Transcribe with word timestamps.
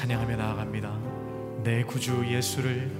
찬양하며 0.00 0.36
나아갑니다. 0.36 0.98
내 1.62 1.84
구주 1.84 2.24
예수를 2.26 2.90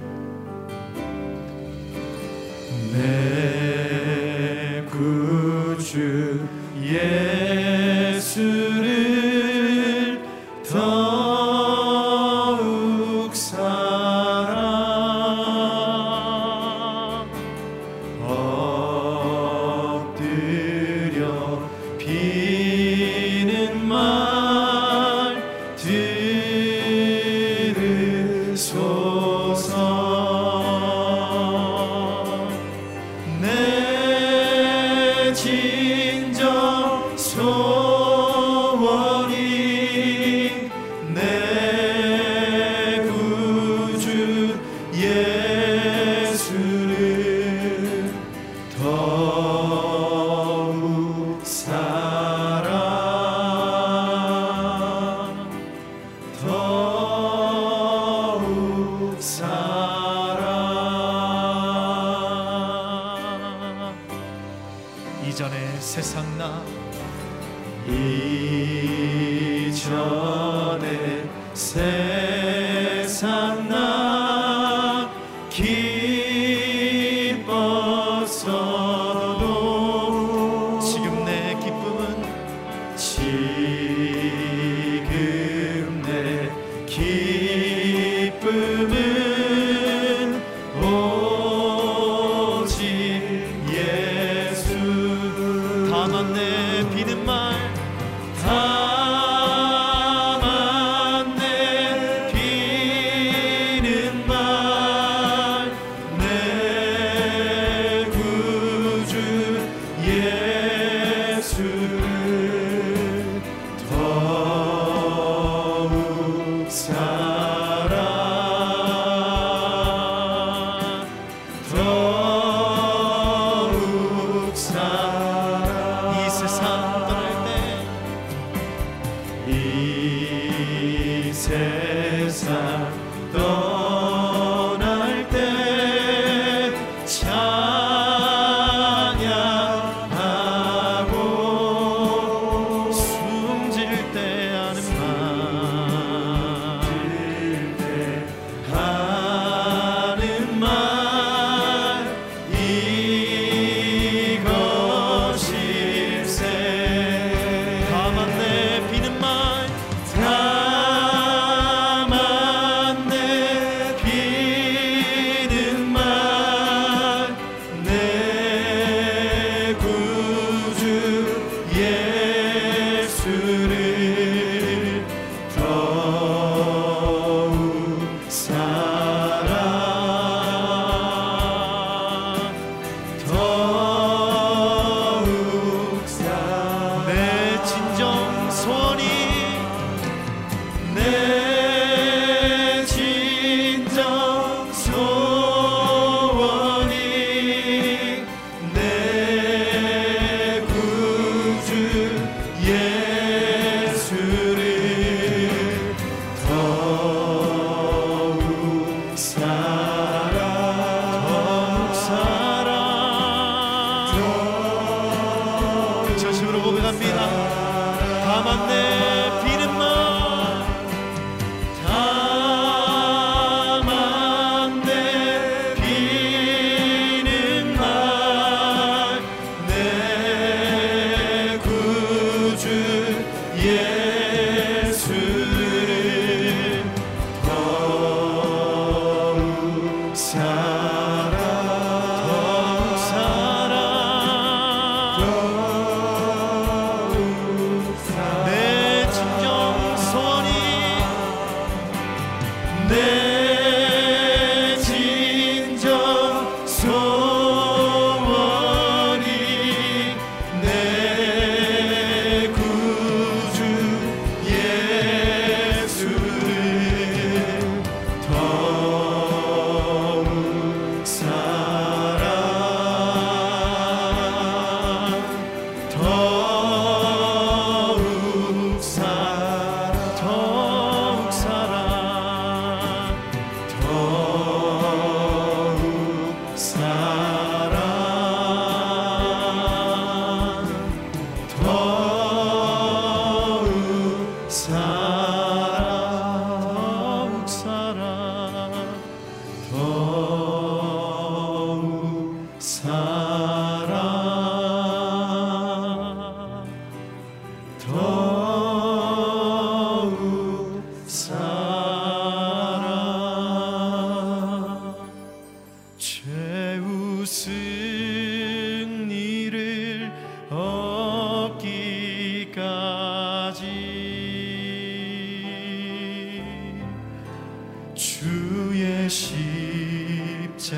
주의 328.21 329.09
십자가 329.09 330.77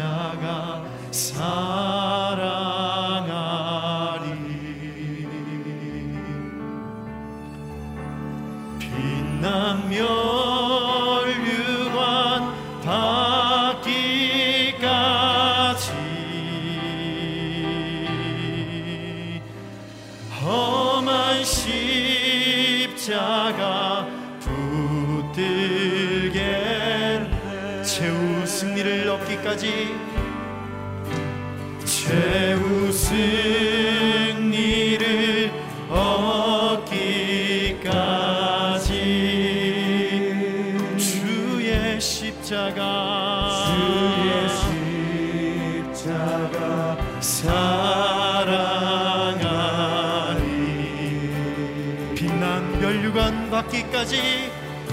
사 1.12 2.13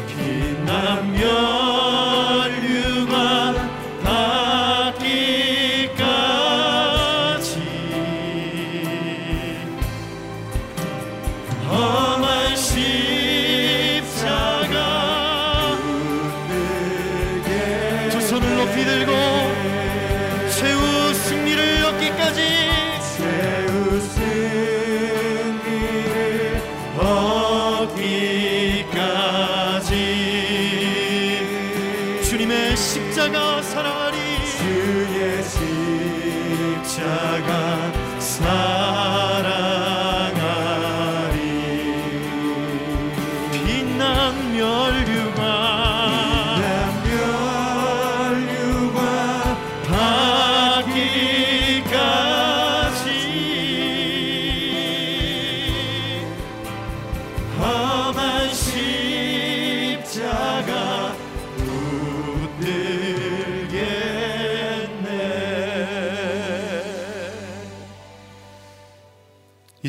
빛난 0.07 1.13
멸 1.13 1.50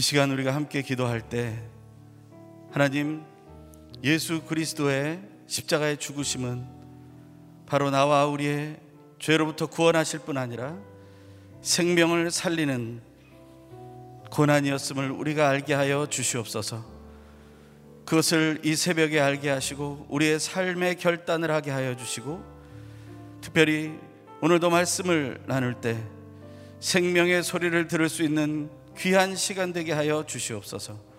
이 0.02 0.04
시간 0.04 0.32
우리가 0.32 0.56
함께 0.56 0.82
기도할 0.82 1.22
때 1.22 1.62
하나님 2.72 3.22
예수 4.04 4.42
그리스도의 4.42 5.22
십자가의 5.46 5.98
죽으심은 5.98 6.66
바로 7.68 7.92
나와 7.92 8.26
우리의 8.26 8.80
죄로부터 9.20 9.68
구원하실 9.68 10.22
뿐 10.22 10.40
아니라 10.40 10.76
생명을 11.62 12.32
살리는 12.32 13.00
고난이었음을 14.32 15.12
우리가 15.12 15.48
알게 15.48 15.76
하여 15.76 16.08
주시옵소서. 16.08 16.84
그것을 18.04 18.62
이 18.64 18.76
새벽에 18.76 19.20
알게 19.20 19.52
하시고 19.52 20.08
우리의 20.10 20.40
삶의 20.40 20.96
결단을 20.96 21.52
하게 21.52 21.70
하여 21.70 21.96
주시고 21.96 22.44
특별히 23.42 24.00
오늘도 24.42 24.72
말씀을 24.72 25.44
나눌 25.46 25.76
때 25.76 26.04
생명의 26.80 27.44
소리를 27.44 27.88
들을 27.88 28.10
수 28.10 28.24
있는 28.24 28.81
귀한 28.98 29.36
시간 29.36 29.74
되게 29.74 29.94
하여 29.94 30.26
주시옵소서. 30.26 31.12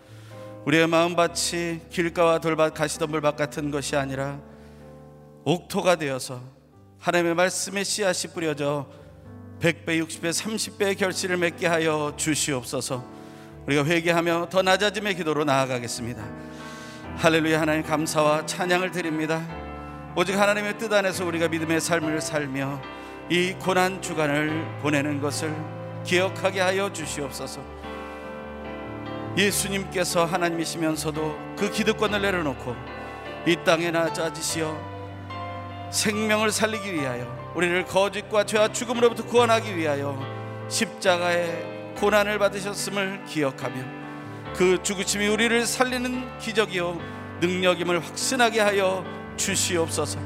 우리의 0.65 0.87
마음밭이 0.87 1.89
길가와 1.91 2.39
돌밭 2.39 2.75
가시덤불밭 2.75 3.37
같은 3.37 3.71
것이 3.71 3.97
아니라 3.97 4.39
옥토가 5.45 5.97
되어서 5.97 6.41
하나님의 7.01 7.35
말씀의 7.35 7.85
씨앗이 7.85 8.33
뿌려져 8.33 8.87
100배, 9.61 10.01
60배, 10.05 10.31
30배의 10.31 10.99
결실을 10.99 11.37
맺게 11.37 11.67
하여 11.67 12.13
주시옵소서. 12.17 13.05
우리가 13.67 13.85
회개하며 13.85 14.49
더 14.51 14.63
낮아짐의 14.63 15.17
기도로 15.17 15.45
나아가겠습니다. 15.45 16.23
할렐루야 17.17 17.61
하나님 17.61 17.83
감사와 17.83 18.47
찬양을 18.47 18.91
드립니다. 18.93 19.45
오직 20.17 20.39
하나님의 20.39 20.79
뜻 20.79 20.93
안에서 20.93 21.25
우리가 21.25 21.49
믿음의 21.49 21.81
삶을 21.81 22.21
살며 22.21 22.81
이 23.31 23.55
고난 23.61 24.03
주간을 24.03 24.81
보내는 24.81 25.21
것을 25.21 25.82
기억하게 26.05 26.61
하여 26.61 26.93
주시옵소서. 26.93 27.61
예수님께서 29.37 30.25
하나님이시면서도 30.25 31.55
그 31.57 31.71
기득권을 31.71 32.21
내려놓고 32.21 32.77
이 33.47 33.57
땅에 33.65 33.91
낮아지시어 33.91 34.93
생명을 35.91 36.51
살리기 36.51 36.93
위하여 36.93 37.53
우리를 37.55 37.85
거짓과 37.87 38.45
죄와 38.45 38.69
죽음으로부터 38.69 39.25
구원하기 39.25 39.77
위하여 39.77 40.19
십자가의 40.69 41.95
고난을 41.99 42.39
받으셨음을 42.39 43.25
기억하며 43.27 44.03
그 44.55 44.83
죽으심이 44.83 45.29
우리를 45.29 45.65
살리는 45.67 46.39
기적이요 46.39 46.99
능력임을 47.41 48.05
확신하게 48.05 48.61
하여 48.61 49.05
주시옵소서. 49.37 50.19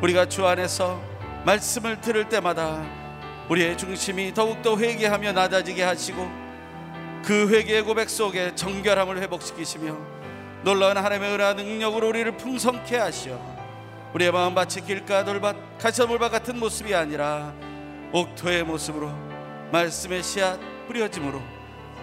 우리가 0.00 0.26
주 0.26 0.46
안에서 0.46 1.00
말씀을 1.44 2.00
들을 2.00 2.28
때마다 2.28 2.84
우리의 3.48 3.76
중심이 3.76 4.32
더욱더 4.32 4.76
회개하며 4.76 5.32
낮아지게 5.32 5.82
하시고 5.82 6.30
그 7.24 7.48
회개의 7.50 7.82
고백 7.82 8.08
속에 8.08 8.54
정결함을 8.54 9.20
회복시키시며 9.22 9.96
놀라운 10.62 10.96
하나님의 10.96 11.34
은혜와 11.34 11.54
능력으로 11.54 12.08
우리를 12.08 12.36
풍성케 12.36 12.96
하시어 12.96 13.38
우리의 14.14 14.32
마음밭이 14.32 14.86
길가 14.86 15.24
돌밭 15.24 15.78
가시물밭 15.78 16.30
같은 16.30 16.58
모습이 16.58 16.94
아니라 16.94 17.52
옥토의 18.12 18.64
모습으로 18.64 19.10
말씀의 19.72 20.22
씨앗 20.22 20.58
뿌려짐으로 20.86 21.42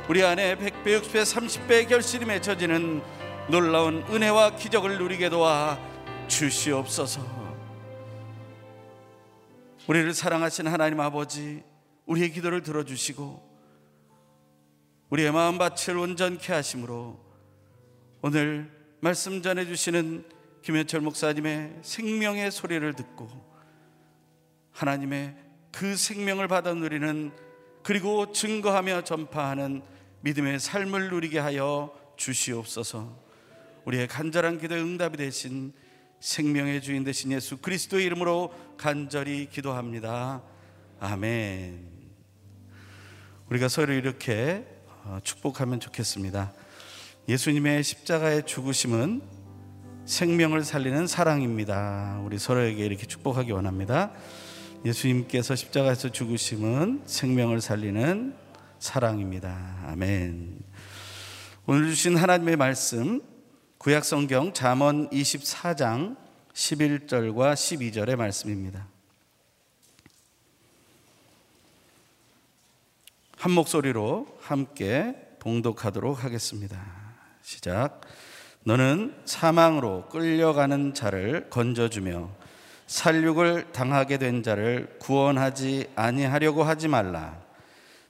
우리 0.10 0.24
안에 0.24 0.56
100배, 0.58 1.02
60배, 1.02 1.22
30배의 1.24 1.88
결실이 1.88 2.26
맺혀지는 2.26 3.02
놀라운 3.48 4.04
은혜와 4.10 4.56
기적을 4.56 4.98
누리게 4.98 5.30
도와 5.30 5.80
주시옵소서. 6.28 7.41
우리를 9.88 10.14
사랑하신 10.14 10.68
하나님 10.68 11.00
아버지, 11.00 11.64
우리의 12.06 12.32
기도를 12.32 12.62
들어주시고 12.62 13.50
우리의 15.10 15.32
마음밭을 15.32 15.98
온전케 15.98 16.54
하심으로 16.54 17.20
오늘 18.22 18.72
말씀 19.00 19.42
전해주시는 19.42 20.26
김현철 20.62 21.02
목사님의 21.02 21.80
생명의 21.82 22.52
소리를 22.52 22.94
듣고 22.94 23.30
하나님의 24.72 25.36
그 25.72 25.96
생명을 25.96 26.48
받아 26.48 26.74
누리는 26.74 27.32
그리고 27.82 28.32
증거하며 28.32 29.04
전파하는 29.04 29.82
믿음의 30.22 30.60
삶을 30.60 31.10
누리게 31.10 31.40
하여 31.40 31.92
주시옵소서. 32.18 33.20
우리의 33.86 34.08
간절한 34.08 34.60
기도의 34.60 34.84
응답이 34.84 35.18
되신 35.18 35.74
생명의 36.22 36.84
주인 36.84 37.04
되신 37.04 37.32
예수 37.32 37.58
그리스도의 37.58 38.06
이름으로 38.06 38.54
간절히 38.78 39.50
기도합니다. 39.50 40.44
아멘. 41.00 41.90
우리가 43.50 43.68
서로 43.68 43.92
이렇게 43.92 44.64
어, 45.04 45.18
축복하면 45.24 45.80
좋겠습니다. 45.80 46.54
예수님의 47.28 47.84
십자가의 47.84 48.46
죽으심은 48.46 49.24
생명을 50.06 50.64
살리는 50.64 51.08
사랑입니다. 51.08 52.22
우리 52.24 52.38
서로에게 52.38 52.86
이렇게 52.86 53.08
축복하기 53.08 53.52
원합니다. 53.52 54.12
예수님께서 54.86 55.56
십자가에서 55.56 56.12
죽으심은 56.12 57.02
생명을 57.08 57.62
살리는 57.62 58.36
사랑입니다. 58.78 59.86
아멘. 59.88 60.60
오늘 61.66 61.90
주신 61.90 62.16
하나님의 62.16 62.58
말씀 62.58 63.22
구약 63.82 64.06
성경 64.06 64.54
잠언 64.54 65.10
24장 65.10 66.16
11절과 66.54 67.56
12절의 67.56 68.16
말씀입니다. 68.16 68.86
한 73.38 73.52
목소리로 73.54 74.38
함께 74.40 75.16
봉독하도록 75.40 76.24
하겠습니다. 76.24 76.80
시작. 77.42 78.02
너는 78.66 79.16
사망으로 79.26 80.10
끌려가는 80.10 80.94
자를 80.94 81.50
건져주며 81.50 82.30
살육을 82.86 83.72
당하게 83.72 84.20
된 84.20 84.44
자를 84.44 84.96
구원하지 85.00 85.90
아니하려고 85.96 86.62
하지 86.62 86.88
말라. 86.88 87.36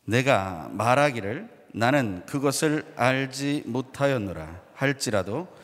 내가 0.03 0.67
말하기를 0.73 1.47
나는 1.73 2.23
그것을 2.25 2.83
알지 2.97 3.63
못하였노라 3.67 4.59
할지라도 4.73 5.60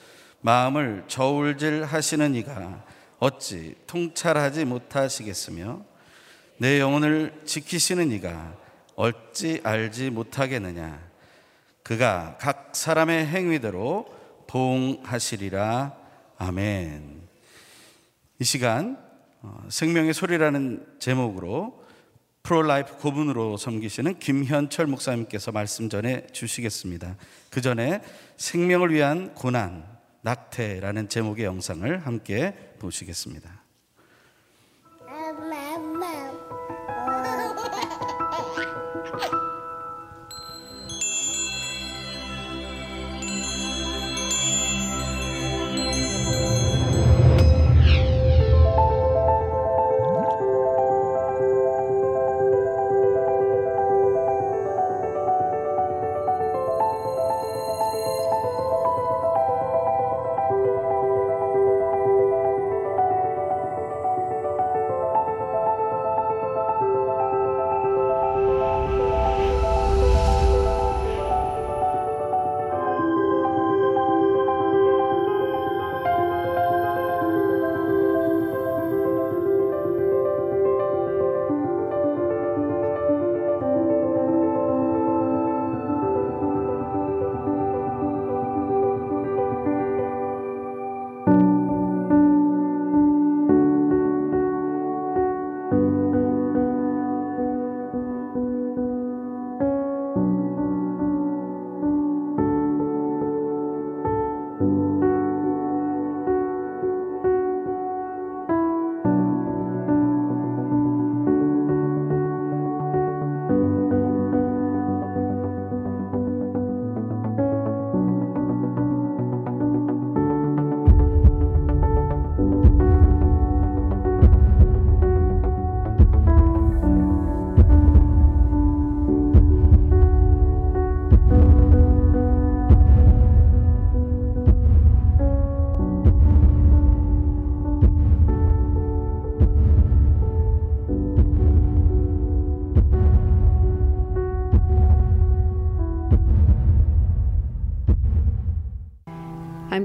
마음을 0.48 1.04
저울질 1.10 1.84
하시는 1.84 2.34
이가 2.34 2.82
어찌 3.20 3.76
통찰하지 3.86 4.64
못하시겠으며 4.64 5.82
내 6.58 6.80
영혼을 6.80 7.42
지키시는 7.44 8.14
이가 8.14 8.56
어찌 8.96 9.60
알지 9.62 10.10
못하겠느냐? 10.10 11.06
그가 11.84 12.38
각 12.40 12.70
사람의 12.72 13.28
행위대로 13.28 14.06
보응하시리라. 14.48 15.98
아멘. 16.38 17.24
이 18.40 18.44
시간 18.46 18.98
어, 19.42 19.66
생명의 19.68 20.14
소리라는 20.14 20.86
제목으로 21.00 21.84
프로라이프 22.44 22.96
고문으로 23.00 23.58
섬기시는 23.58 24.20
김현철 24.20 24.88
목사님께서 24.88 25.52
말씀 25.52 25.90
전해 25.90 26.26
주시겠습니다. 26.32 27.18
그 27.50 27.60
전에 27.60 28.02
생명을 28.38 28.94
위한 28.94 29.34
고난, 29.34 29.97
낙태라는 30.22 31.10
제목의 31.10 31.46
영상을 31.46 32.06
함께 32.06 32.74
보시겠습니다. 32.80 33.67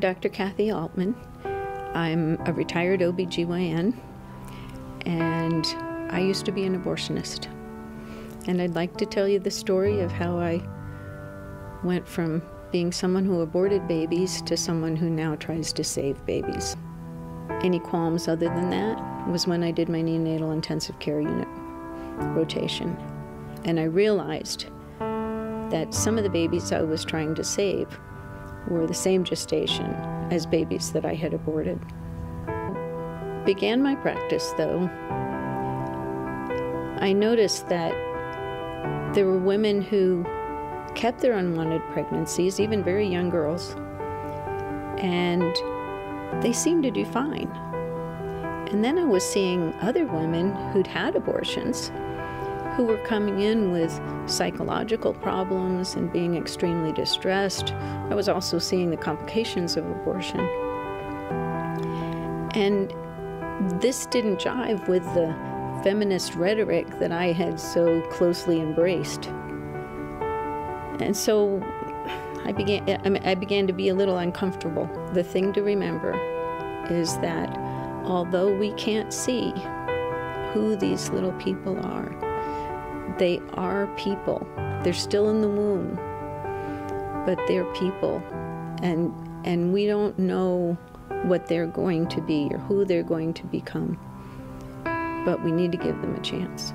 Dr. 0.03 0.31
Kathy 0.31 0.73
Altman. 0.73 1.15
I'm 1.95 2.37
a 2.45 2.53
retired 2.53 3.03
OBGYN, 3.03 3.97
and 5.07 5.65
I 6.11 6.19
used 6.19 6.45
to 6.47 6.51
be 6.51 6.65
an 6.65 6.77
abortionist. 6.83 7.47
And 8.49 8.61
I'd 8.61 8.75
like 8.75 8.97
to 8.97 9.07
tell 9.07 9.29
you 9.29 9.39
the 9.39 9.53
story 9.53 10.01
of 10.01 10.11
how 10.11 10.41
I 10.41 10.61
went 11.85 12.09
from 12.09 12.43
being 12.73 12.91
someone 12.91 13.25
who 13.25 13.43
aborted 13.43 13.87
babies 13.87 14.43
to 14.43 14.57
someone 14.57 14.97
who 14.97 15.09
now 15.09 15.37
tries 15.37 15.73
to 15.75 15.85
save 15.85 16.27
babies. 16.27 16.77
Any 17.63 17.79
qualms 17.79 18.27
other 18.27 18.49
than 18.49 18.71
that 18.71 19.29
was 19.29 19.47
when 19.47 19.63
I 19.63 19.71
did 19.71 19.89
my 19.89 20.03
neonatal 20.03 20.53
intensive 20.53 20.99
care 20.99 21.21
unit 21.21 21.47
rotation. 22.35 22.97
And 23.65 23.79
I 23.79 23.85
realized 23.85 24.67
that 24.99 25.95
some 25.95 26.19
of 26.19 26.25
the 26.25 26.31
babies 26.31 26.73
I 26.73 26.83
was 26.83 27.05
trying 27.05 27.37
to 27.37 27.45
save 27.45 27.87
were 28.69 28.87
the 28.87 28.95
same 28.95 29.25
gestation 29.25 29.87
as 30.31 30.47
babies 30.47 30.93
that 30.93 31.05
I 31.05 31.15
had 31.15 31.35
aborted. 31.35 31.81
Began 33.45 33.83
my 33.83 33.95
practice 33.97 34.53
though, 34.57 34.89
I 37.01 37.13
noticed 37.13 37.69
that 37.69 37.93
there 39.15 39.27
were 39.27 39.39
women 39.39 39.83
who 39.83 40.25
kept 40.95 41.21
their 41.21 41.33
unwanted 41.33 41.83
pregnancies, 41.93 42.61
even 42.61 42.85
very 42.85 43.07
young 43.07 43.31
girls, 43.31 43.75
and 44.99 45.55
they 46.43 46.53
seemed 46.53 46.83
to 46.85 46.91
do 46.91 47.05
fine. 47.05 47.51
And 48.71 48.85
then 48.85 48.99
I 48.99 49.05
was 49.05 49.25
seeing 49.25 49.75
other 49.81 50.07
women 50.07 50.55
who'd 50.73 50.87
had 50.87 51.17
abortions 51.17 51.91
who 52.77 52.85
were 52.85 52.99
coming 52.99 53.41
in 53.41 53.71
with 53.71 54.01
psychological 54.27 55.13
problems 55.13 55.95
and 55.95 56.13
being 56.13 56.37
extremely 56.37 56.93
distressed. 56.93 57.73
I 57.73 58.15
was 58.15 58.29
also 58.29 58.59
seeing 58.59 58.91
the 58.91 58.97
complications 58.97 59.77
of 59.77 59.85
abortion. 59.85 60.41
And 62.55 62.93
this 63.81 64.07
didn't 64.07 64.39
jive 64.39 64.89
with 64.89 65.05
the 65.15 65.35
feminist 65.83 66.35
rhetoric 66.35 66.99
that 66.99 67.13
I 67.13 67.33
had 67.33 67.61
so 67.61 68.01
closely 68.11 68.61
embraced. 68.61 69.27
And 71.01 71.17
so 71.17 71.63
I 72.45 72.53
began, 72.53 73.01
I, 73.05 73.09
mean, 73.09 73.23
I 73.25 73.35
began 73.35 73.67
to 73.67 73.73
be 73.73 73.89
a 73.89 73.95
little 73.95 74.19
uncomfortable. 74.19 74.89
The 75.13 75.25
thing 75.25 75.53
to 75.55 75.63
remember 75.63 76.13
is 76.91 77.17
that 77.19 77.57
although 78.05 78.57
we 78.57 78.73
can't 78.73 79.13
see 79.13 79.53
who 80.53 80.77
these 80.77 81.09
little 81.11 81.33
people 81.33 81.79
are, 81.85 82.32
they 83.19 83.41
are 83.55 83.87
people. 83.97 84.47
They're 84.83 84.93
still 84.93 85.31
in 85.31 85.41
the 85.41 85.49
womb, 85.49 85.97
but 87.27 87.39
they're 87.47 87.71
people. 87.75 88.23
And, 88.83 89.13
and 89.45 89.73
we 89.73 89.87
don't 89.87 90.19
know 90.19 90.77
what 91.25 91.47
they're 91.47 91.67
going 91.67 92.09
to 92.09 92.21
be 92.21 92.49
or 92.51 92.59
who 92.59 92.85
they're 92.85 93.03
going 93.03 93.35
to 93.35 93.47
become. 93.47 93.99
But 95.25 95.43
we 95.45 95.53
need 95.53 95.73
to 95.73 95.79
give 95.79 96.01
them 96.01 96.15
a 96.17 96.21
chance. 96.21 96.73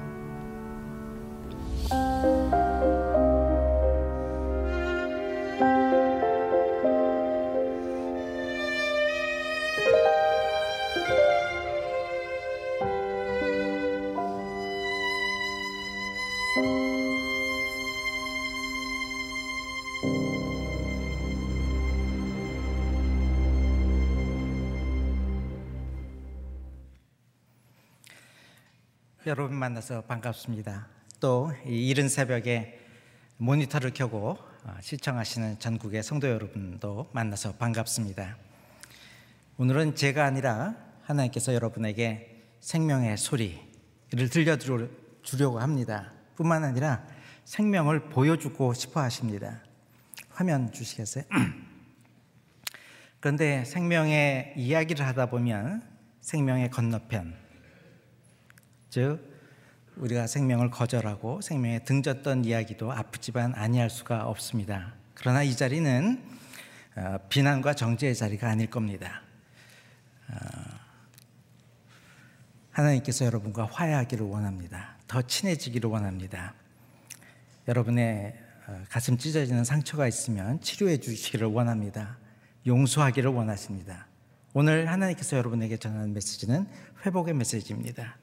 여러분 29.27 29.57
만나서 29.57 30.03
반갑습니다. 30.03 30.87
또이 31.19 31.89
이른 31.89 32.07
새벽에 32.07 32.79
모니터를 33.35 33.91
켜고 33.93 34.37
어, 34.63 34.77
시청하시는 34.79 35.59
전국의 35.59 36.01
성도 36.01 36.29
여러분도 36.29 37.09
만나서 37.11 37.51
반갑습니다. 37.55 38.37
오늘은 39.57 39.95
제가 39.95 40.23
아니라 40.23 40.77
하나님께서 41.03 41.53
여러분에게 41.53 42.41
생명의 42.61 43.17
소리를 43.17 43.59
들려주려고 44.31 45.59
합니다. 45.59 46.13
뿐만 46.37 46.63
아니라 46.63 47.05
생명을 47.43 48.07
보여주고 48.07 48.73
싶어 48.75 49.01
하십니다. 49.01 49.61
화면 50.29 50.71
주시겠어요? 50.71 51.25
그런데 53.19 53.65
생명의 53.65 54.53
이야기를 54.55 55.05
하다 55.05 55.25
보면 55.25 55.83
생명의 56.21 56.69
건너편, 56.69 57.46
즉 58.89 59.19
우리가 59.97 60.27
생명을 60.27 60.69
거절하고 60.69 61.41
생명에 61.41 61.79
등졌던 61.79 62.45
이야기도 62.45 62.91
아프지만 62.91 63.53
아니할 63.55 63.89
수가 63.89 64.27
없습니다. 64.27 64.93
그러나 65.15 65.43
이 65.43 65.55
자리는 65.55 66.23
어, 66.95 67.17
비난과 67.29 67.73
정죄의 67.73 68.15
자리가 68.15 68.49
아닐 68.49 68.69
겁니다. 68.69 69.21
어, 70.29 70.35
하나님께서 72.71 73.25
여러분과 73.25 73.65
화해하기를 73.65 74.25
원합니다. 74.25 74.95
더 75.07 75.21
친해지기를 75.21 75.89
원합니다. 75.89 76.53
여러분의 77.67 78.35
어, 78.67 78.83
가슴 78.89 79.17
찢어지는 79.17 79.63
상처가 79.63 80.07
있으면 80.07 80.61
치료해 80.61 80.97
주시기를 80.97 81.47
원합니다. 81.47 82.17
용서하기를 82.65 83.31
원하십니다. 83.31 84.07
오늘 84.53 84.89
하나님께서 84.91 85.37
여러분에게 85.37 85.77
전하는 85.77 86.13
메시지는 86.13 86.67
회복의 87.05 87.33
메시지입니다. 87.33 88.17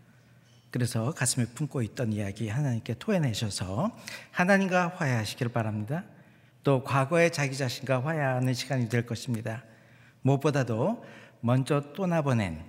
그래서 0.75 1.13
가슴에 1.13 1.47
품고 1.47 1.83
있던 1.83 2.13
이야기 2.13 2.49
하나님께 2.49 2.95
토해내셔서 2.95 3.97
하나님과 4.33 4.89
화해하시기를 4.89 5.53
바랍니다. 5.53 6.03
또 6.65 6.83
과거의 6.83 7.33
자기 7.33 7.57
자신과 7.57 8.05
화해하는 8.05 8.53
시간이 8.55 8.89
될 8.89 9.07
것입니다. 9.07 9.63
무엇보다도 10.23 11.05
먼저 11.43 11.93
떠나보낸 11.93 12.61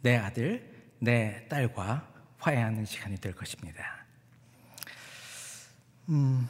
내 0.00 0.16
아들, 0.16 0.74
내 1.00 1.46
딸과 1.50 2.10
화해하는 2.38 2.86
시간이 2.86 3.18
될 3.18 3.34
것입니다. 3.34 4.06
음, 6.08 6.48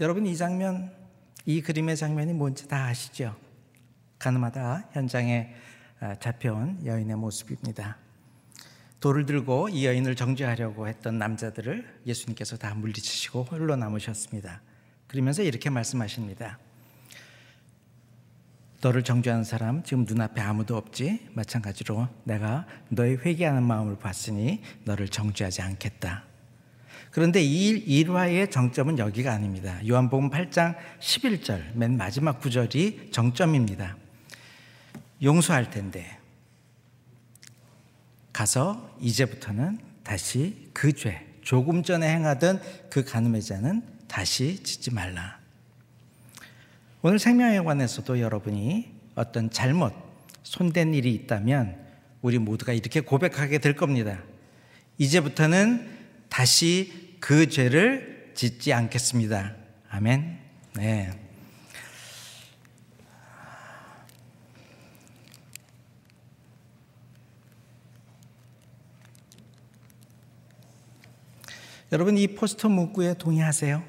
여러분 0.00 0.26
이 0.26 0.36
장면, 0.36 0.92
이 1.46 1.62
그림의 1.62 1.96
장면이 1.96 2.32
뭔지 2.32 2.66
다 2.66 2.86
아시죠? 2.86 3.36
가늠하다 4.18 4.88
현장에 4.90 5.54
아, 5.54 5.71
잡혀온 6.20 6.84
여인의 6.84 7.16
모습입니다. 7.16 7.96
돌을 9.00 9.26
들고 9.26 9.68
이 9.68 9.84
여인을 9.86 10.14
정죄하려고 10.14 10.86
했던 10.86 11.18
남자들을 11.18 12.02
예수님께서 12.06 12.56
다 12.56 12.74
물리치시고 12.74 13.44
홀로 13.44 13.74
남으셨습니다. 13.76 14.60
그러면서 15.08 15.42
이렇게 15.42 15.70
말씀하십니다. 15.70 16.58
너를 18.80 19.02
정죄하는 19.02 19.44
사람 19.44 19.82
지금 19.84 20.04
눈앞에 20.04 20.40
아무도 20.40 20.76
없지? 20.76 21.28
마찬가지로 21.34 22.08
내가 22.24 22.66
너의 22.88 23.18
회개하는 23.18 23.62
마음을 23.62 23.96
봤으니 23.96 24.62
너를 24.84 25.08
정죄하지 25.08 25.62
않겠다. 25.62 26.24
그런데 27.12 27.42
이 27.42 27.68
일화의 27.68 28.50
정점은 28.50 28.98
여기가 28.98 29.32
아닙니다. 29.32 29.78
요한복음 29.86 30.30
8장 30.30 30.76
11절 30.98 31.74
맨 31.74 31.96
마지막 31.96 32.40
구절이 32.40 33.10
정점입니다. 33.12 33.96
용서할 35.22 35.70
텐데 35.70 36.18
가서 38.32 38.96
이제부터는 39.00 39.78
다시 40.02 40.70
그 40.72 40.92
죄, 40.92 41.26
조금 41.42 41.82
전에 41.82 42.12
행하던 42.14 42.60
그 42.90 43.04
간음의 43.04 43.42
자는 43.42 43.82
다시 44.08 44.62
짓지 44.62 44.92
말라. 44.92 45.38
오늘 47.02 47.18
생명에 47.18 47.60
관해서도 47.60 48.20
여러분이 48.20 48.92
어떤 49.14 49.50
잘못, 49.50 49.92
손댄 50.42 50.94
일이 50.94 51.12
있다면 51.14 51.76
우리 52.20 52.38
모두가 52.38 52.72
이렇게 52.72 53.00
고백하게 53.00 53.58
될 53.58 53.74
겁니다. 53.74 54.22
이제부터는 54.98 55.88
다시 56.28 57.16
그 57.20 57.48
죄를 57.48 58.32
짓지 58.34 58.72
않겠습니다. 58.72 59.54
아멘. 59.90 60.38
네. 60.74 61.21
여러분 71.92 72.16
이 72.16 72.26
포스터 72.26 72.70
문구에 72.70 73.14
동의하세요? 73.18 73.82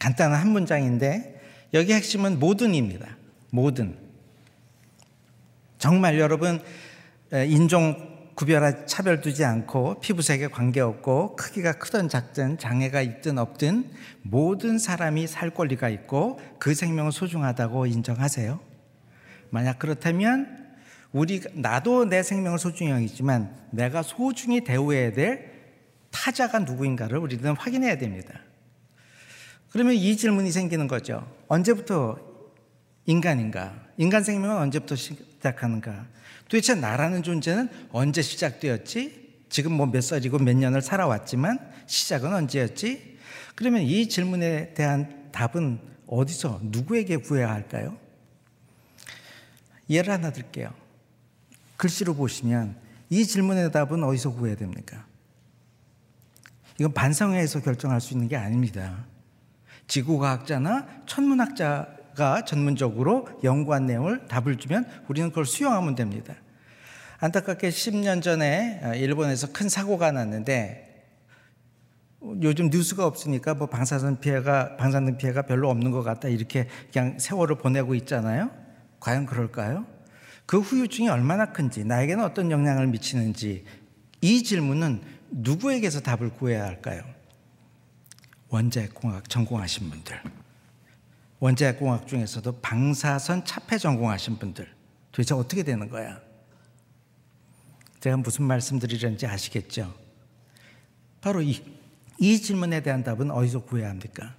간단한 0.00 0.40
한 0.40 0.48
문장인데 0.48 1.40
여기 1.74 1.92
핵심은 1.92 2.40
모든입니다. 2.40 3.16
모든. 3.50 3.96
정말 5.78 6.18
여러분 6.18 6.60
인종 7.32 8.18
구별하 8.34 8.84
차별 8.86 9.20
두지 9.20 9.44
않고 9.44 10.00
피부색에 10.00 10.48
관계없고 10.48 11.36
크기가 11.36 11.72
크든 11.74 12.08
작든 12.08 12.58
장애가 12.58 13.00
있든 13.02 13.38
없든 13.38 13.90
모든 14.22 14.78
사람이 14.78 15.28
살 15.28 15.50
권리가 15.50 15.88
있고 15.88 16.40
그 16.58 16.74
생명은 16.74 17.12
소중하다고 17.12 17.86
인정하세요. 17.86 18.58
만약 19.50 19.78
그렇다면 19.78 20.67
우리 21.12 21.40
나도 21.54 22.04
내 22.04 22.22
생명을 22.22 22.58
소중히 22.58 22.90
여기지만 22.90 23.56
내가 23.70 24.02
소중히 24.02 24.62
대우해야 24.62 25.12
될 25.12 25.58
타자가 26.10 26.60
누구인가를 26.60 27.18
우리는 27.18 27.54
확인해야 27.56 27.98
됩니다. 27.98 28.40
그러면 29.70 29.94
이 29.94 30.16
질문이 30.16 30.50
생기는 30.50 30.86
거죠. 30.88 31.30
언제부터 31.48 32.18
인간인가? 33.06 33.74
인간 33.96 34.22
생명은 34.22 34.56
언제부터 34.56 34.96
시작하는가? 34.96 36.06
도대체 36.48 36.74
나라는 36.74 37.22
존재는 37.22 37.68
언제 37.90 38.22
시작되었지? 38.22 39.28
지금 39.48 39.72
뭐 39.72 39.86
몇 39.86 40.02
살이고 40.02 40.38
몇 40.38 40.54
년을 40.56 40.82
살아왔지만 40.82 41.58
시작은 41.86 42.34
언제였지? 42.34 43.18
그러면 43.54 43.82
이 43.82 44.08
질문에 44.08 44.74
대한 44.74 45.30
답은 45.32 45.80
어디서 46.06 46.60
누구에게 46.64 47.16
구해야 47.16 47.50
할까요? 47.50 47.96
예를 49.90 50.12
하나 50.12 50.30
들게요. 50.30 50.72
글씨로 51.78 52.14
보시면 52.14 52.76
이 53.08 53.24
질문의 53.24 53.72
답은 53.72 54.04
어디서 54.04 54.32
구해야 54.34 54.54
됩니까? 54.54 55.06
이건 56.78 56.92
반성회에서 56.92 57.62
결정할 57.62 58.00
수 58.00 58.12
있는 58.12 58.28
게 58.28 58.36
아닙니다. 58.36 59.06
지구과학자나 59.86 60.86
천문학자가 61.06 62.44
전문적으로 62.44 63.28
연구한 63.42 63.86
내용을 63.86 64.26
답을 64.28 64.56
주면 64.58 64.86
우리는 65.08 65.30
그걸 65.30 65.46
수용하면 65.46 65.94
됩니다. 65.94 66.34
안타깝게 67.20 67.70
10년 67.70 68.22
전에 68.22 68.80
일본에서 68.96 69.52
큰 69.52 69.68
사고가 69.68 70.12
났는데 70.12 70.84
요즘 72.42 72.68
뉴스가 72.70 73.06
없으니까 73.06 73.54
뭐 73.54 73.68
방사선 73.68 74.20
피해가 74.20 74.76
방사능 74.76 75.16
피해가 75.16 75.42
별로 75.42 75.70
없는 75.70 75.90
것 75.90 76.02
같다 76.02 76.28
이렇게 76.28 76.68
그냥 76.92 77.18
세월을 77.18 77.56
보내고 77.58 77.94
있잖아요. 77.94 78.50
과연 79.00 79.26
그럴까요? 79.26 79.86
그 80.48 80.60
후유증이 80.60 81.10
얼마나 81.10 81.52
큰지, 81.52 81.84
나에게는 81.84 82.24
어떤 82.24 82.50
영향을 82.50 82.86
미치는지 82.86 83.66
이 84.22 84.42
질문은 84.42 85.02
누구에게서 85.30 86.00
답을 86.00 86.30
구해야 86.30 86.64
할까요? 86.64 87.02
원자핵공학 88.48 89.28
전공하신 89.28 89.90
분들, 89.90 90.22
원자핵공학 91.40 92.08
중에서도 92.08 92.60
방사선 92.62 93.44
차폐 93.44 93.76
전공하신 93.76 94.38
분들, 94.38 94.66
도대체 95.12 95.34
어떻게 95.34 95.62
되는 95.62 95.86
거야? 95.90 96.18
제가 98.00 98.16
무슨 98.16 98.46
말씀드리는지 98.46 99.26
아시겠죠? 99.26 99.94
바로 101.20 101.42
이, 101.42 101.62
이 102.18 102.40
질문에 102.40 102.80
대한 102.80 103.04
답은 103.04 103.30
어디서 103.30 103.66
구해야 103.66 103.90
합니까? 103.90 104.34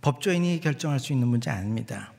법조인이 0.00 0.60
결정할 0.60 1.00
수 1.00 1.12
있는 1.12 1.26
문제 1.26 1.50
아닙니다. 1.50 2.12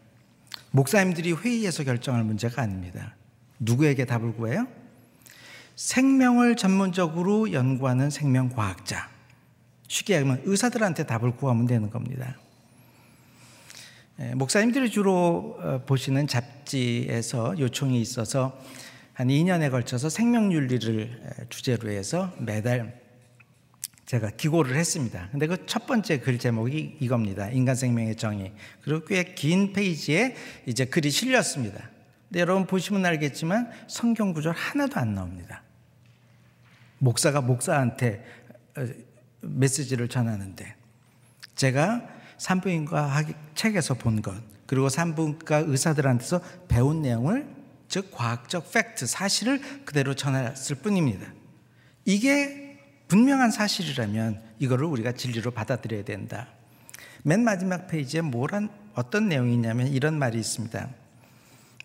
목사님들이 0.71 1.33
회의에서 1.33 1.83
결정할 1.83 2.23
문제가 2.23 2.61
아닙니다. 2.61 3.15
누구에게 3.59 4.05
답을 4.05 4.33
구해요? 4.33 4.67
생명을 5.75 6.55
전문적으로 6.55 7.51
연구하는 7.51 8.09
생명과학자. 8.09 9.09
쉽게 9.87 10.15
얘기하면 10.15 10.41
의사들한테 10.45 11.05
답을 11.05 11.35
구하면 11.37 11.65
되는 11.65 11.89
겁니다. 11.89 12.35
예, 14.19 14.35
목사님들이 14.35 14.91
주로 14.91 15.57
어, 15.59 15.81
보시는 15.85 16.27
잡지에서 16.27 17.57
요청이 17.57 17.99
있어서 18.01 18.59
한 19.13 19.29
2년에 19.29 19.71
걸쳐서 19.71 20.09
생명윤리를 20.09 21.47
주제로 21.49 21.89
해서 21.89 22.31
매달 22.37 23.01
제가 24.09 24.31
기고를 24.31 24.75
했습니다. 24.75 25.29
근데 25.31 25.45
그 25.45 25.67
첫 25.67 25.85
번째 25.85 26.19
글 26.19 26.39
제목이 26.39 26.97
이겁니다. 26.99 27.47
인간 27.49 27.75
생명의 27.75 28.15
정의. 28.15 28.53
그리고 28.81 29.05
꽤 29.05 29.35
긴 29.35 29.71
페이지에 29.71 30.35
이제 30.65 30.85
글이 30.85 31.11
실렸습니다. 31.11 31.87
근데 32.27 32.39
여러분 32.39 32.65
보시면 32.65 33.05
알겠지만 33.05 33.69
성경 33.87 34.33
구절 34.33 34.55
하나도 34.55 34.99
안 34.99 35.13
나옵니다. 35.13 35.61
목사가 36.97 37.41
목사한테 37.41 38.25
어, 38.75 38.87
메시지를 39.41 40.07
전하는데 40.07 40.75
제가 41.53 42.09
산부인과 42.39 43.25
책에서 43.53 43.93
본 43.93 44.23
것, 44.23 44.33
그리고 44.65 44.89
산부인과 44.89 45.57
의사들한테서 45.67 46.41
배운 46.67 47.03
내용을 47.03 47.47
즉 47.87 48.09
과학적 48.11 48.71
팩트, 48.71 49.05
사실을 49.05 49.85
그대로 49.85 50.15
전했을 50.15 50.77
뿐입니다. 50.77 51.31
이게 52.05 52.68
분명한 53.09 53.51
사실이라면 53.51 54.41
이거를 54.59 54.85
우리가 54.85 55.11
진리로 55.11 55.51
받아들여야 55.51 56.03
된다. 56.05 56.47
맨 57.23 57.43
마지막 57.43 57.87
페이지에 57.87 58.21
뭐란 58.21 58.69
어떤 58.93 59.27
내용이 59.27 59.53
있냐면 59.55 59.87
이런 59.87 60.17
말이 60.17 60.39
있습니다. 60.39 60.89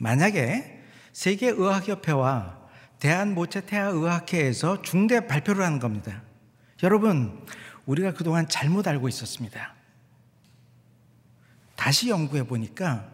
만약에 0.00 0.82
세계 1.12 1.48
의학협회와 1.48 2.58
대한 2.98 3.34
모체 3.34 3.62
태아 3.62 3.88
의학회에서 3.88 4.82
중대 4.82 5.26
발표를 5.26 5.64
하는 5.64 5.78
겁니다. 5.78 6.22
여러분, 6.82 7.44
우리가 7.86 8.12
그동안 8.12 8.48
잘못 8.48 8.86
알고 8.86 9.08
있었습니다. 9.08 9.74
다시 11.74 12.10
연구해 12.10 12.46
보니까 12.46 13.10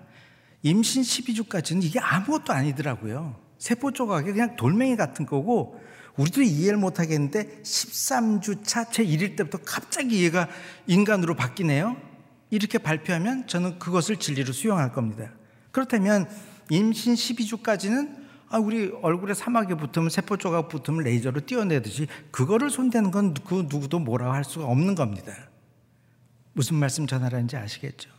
임신 0.62 1.02
12주까지는 1.02 1.82
이게 1.82 2.00
아무것도 2.00 2.52
아니더라고요. 2.52 3.36
세포 3.58 3.92
조각이 3.92 4.32
그냥 4.32 4.56
돌멩이 4.56 4.96
같은 4.96 5.26
거고 5.26 5.79
우리도 6.20 6.42
이해를 6.42 6.78
못 6.78 7.00
하겠는데 7.00 7.62
13주 7.62 8.64
차 8.64 8.84
제 8.90 9.04
1일 9.04 9.36
때부터 9.36 9.58
갑자기 9.64 10.22
얘가 10.24 10.48
인간으로 10.86 11.34
바뀌네요. 11.34 11.96
이렇게 12.50 12.78
발표하면 12.78 13.46
저는 13.46 13.78
그것을 13.78 14.16
진리로 14.16 14.52
수용할 14.52 14.92
겁니다. 14.92 15.30
그렇다면 15.70 16.28
임신 16.68 17.14
12주까지는 17.14 18.20
아, 18.48 18.58
우리 18.58 18.90
얼굴에 19.02 19.32
사막이 19.32 19.74
붙으면 19.74 20.10
세포 20.10 20.36
조각 20.36 20.68
붙으면 20.68 21.04
레이저로 21.04 21.46
띄어내듯이 21.46 22.08
그거를 22.32 22.68
손대는 22.68 23.12
건 23.12 23.32
그 23.46 23.66
누구도 23.68 24.00
뭐라고 24.00 24.32
할 24.32 24.42
수가 24.44 24.66
없는 24.66 24.96
겁니다. 24.96 25.32
무슨 26.52 26.76
말씀 26.76 27.06
전하라는지 27.06 27.56
아시겠죠? 27.56 28.10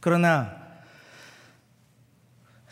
그러나 0.00 0.63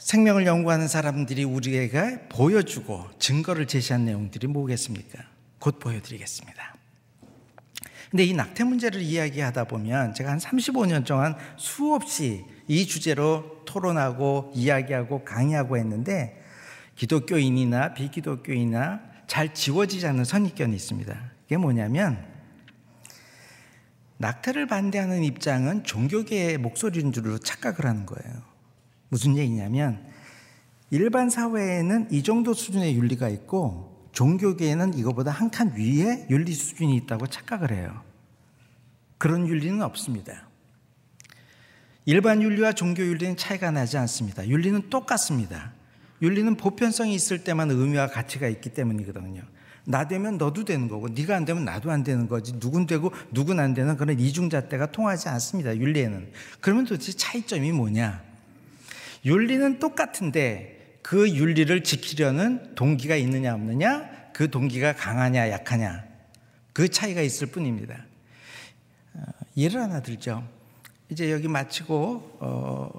생명을 0.02 0.46
연구하는 0.46 0.88
사람들이 0.88 1.44
우리에게 1.44 2.26
보여주고 2.28 3.08
증거를 3.20 3.66
제시한 3.66 4.04
내용들이 4.04 4.48
뭐겠습니까? 4.48 5.22
곧 5.60 5.78
보여드리겠습니다. 5.78 6.74
근데 8.10 8.24
이 8.24 8.34
낙태 8.34 8.64
문제를 8.64 9.00
이야기하다 9.00 9.64
보면 9.64 10.12
제가 10.12 10.32
한 10.32 10.38
35년 10.38 11.06
동안 11.06 11.36
수없이 11.56 12.44
이 12.66 12.86
주제로 12.86 13.62
토론하고 13.64 14.52
이야기하고 14.54 15.24
강의하고 15.24 15.78
했는데 15.78 16.42
기독교인이나 16.96 17.94
비기독교인이나 17.94 19.00
잘 19.28 19.54
지워지지 19.54 20.06
않는 20.08 20.24
선입견이 20.24 20.74
있습니다. 20.74 21.30
이게 21.46 21.56
뭐냐면 21.56 22.26
낙태를 24.18 24.66
반대하는 24.66 25.22
입장은 25.24 25.84
종교계의 25.84 26.58
목소리인 26.58 27.12
줄로 27.12 27.38
착각을 27.38 27.86
하는 27.86 28.04
거예요. 28.04 28.51
무슨 29.12 29.36
얘기냐면 29.36 30.02
일반 30.88 31.28
사회에는 31.28 32.08
이 32.10 32.22
정도 32.22 32.54
수준의 32.54 32.96
윤리가 32.96 33.28
있고 33.28 34.08
종교계에는 34.12 34.94
이거보다 34.96 35.30
한 35.30 35.50
칸 35.50 35.74
위에 35.76 36.26
윤리 36.30 36.54
수준이 36.54 36.96
있다고 36.96 37.26
착각을 37.26 37.72
해요. 37.72 38.00
그런 39.18 39.46
윤리는 39.46 39.82
없습니다. 39.82 40.48
일반 42.06 42.40
윤리와 42.40 42.72
종교 42.72 43.02
윤리는 43.02 43.36
차이가 43.36 43.70
나지 43.70 43.98
않습니다. 43.98 44.48
윤리는 44.48 44.88
똑같습니다. 44.88 45.74
윤리는 46.22 46.56
보편성이 46.56 47.14
있을 47.14 47.44
때만 47.44 47.70
의미와 47.70 48.06
가치가 48.06 48.48
있기 48.48 48.70
때문이거든요. 48.70 49.42
나 49.84 50.08
되면 50.08 50.38
너도 50.38 50.64
되는 50.64 50.88
거고 50.88 51.08
네가 51.10 51.36
안 51.36 51.44
되면 51.44 51.66
나도 51.66 51.90
안 51.90 52.02
되는 52.02 52.28
거지 52.28 52.58
누군 52.58 52.86
되고 52.86 53.12
누군 53.30 53.60
안 53.60 53.74
되는 53.74 53.94
그런 53.98 54.18
이중잣대가 54.18 54.86
통하지 54.90 55.28
않습니다. 55.28 55.76
윤리에는. 55.76 56.32
그러면 56.62 56.86
도대체 56.86 57.12
차이점이 57.12 57.72
뭐냐? 57.72 58.31
윤리는 59.24 59.78
똑같은데 59.78 60.98
그 61.02 61.30
윤리를 61.30 61.82
지키려는 61.84 62.74
동기가 62.74 63.16
있느냐 63.16 63.54
없느냐 63.54 64.10
그 64.32 64.50
동기가 64.50 64.94
강하냐 64.94 65.50
약하냐 65.50 66.04
그 66.72 66.88
차이가 66.88 67.20
있을 67.20 67.48
뿐입니다. 67.48 68.06
어, 69.14 69.22
예를 69.56 69.80
하나 69.80 70.00
들죠. 70.00 70.46
이제 71.10 71.30
여기 71.30 71.48
마치고 71.48 72.38
어, 72.40 72.90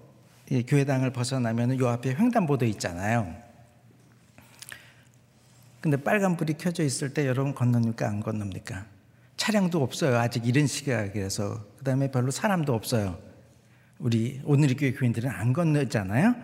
예, 0.52 0.62
교회당을 0.62 1.12
벗어나면 1.12 1.80
요 1.80 1.88
앞에 1.90 2.14
횡단보도 2.14 2.66
있잖아요. 2.66 3.34
근데 5.82 5.98
빨간불이 5.98 6.54
켜져 6.54 6.84
있을 6.84 7.14
때 7.14 7.28
여러분 7.28 7.56
건너니까 7.56 8.08
안 8.08 8.22
건넙니까? 8.22 8.86
차량도 9.36 9.82
없어요. 9.82 10.18
아직 10.18 10.46
이른 10.46 10.68
시각이라서. 10.68 11.66
그 11.78 11.84
다음에 11.84 12.10
별로 12.12 12.32
사람도 12.32 12.74
없어요. 12.74 13.20
우리 14.00 14.42
오늘의 14.44 14.76
교회 14.76 14.94
교인들은 14.94 15.30
안 15.30 15.54
건너잖아요. 15.54 16.36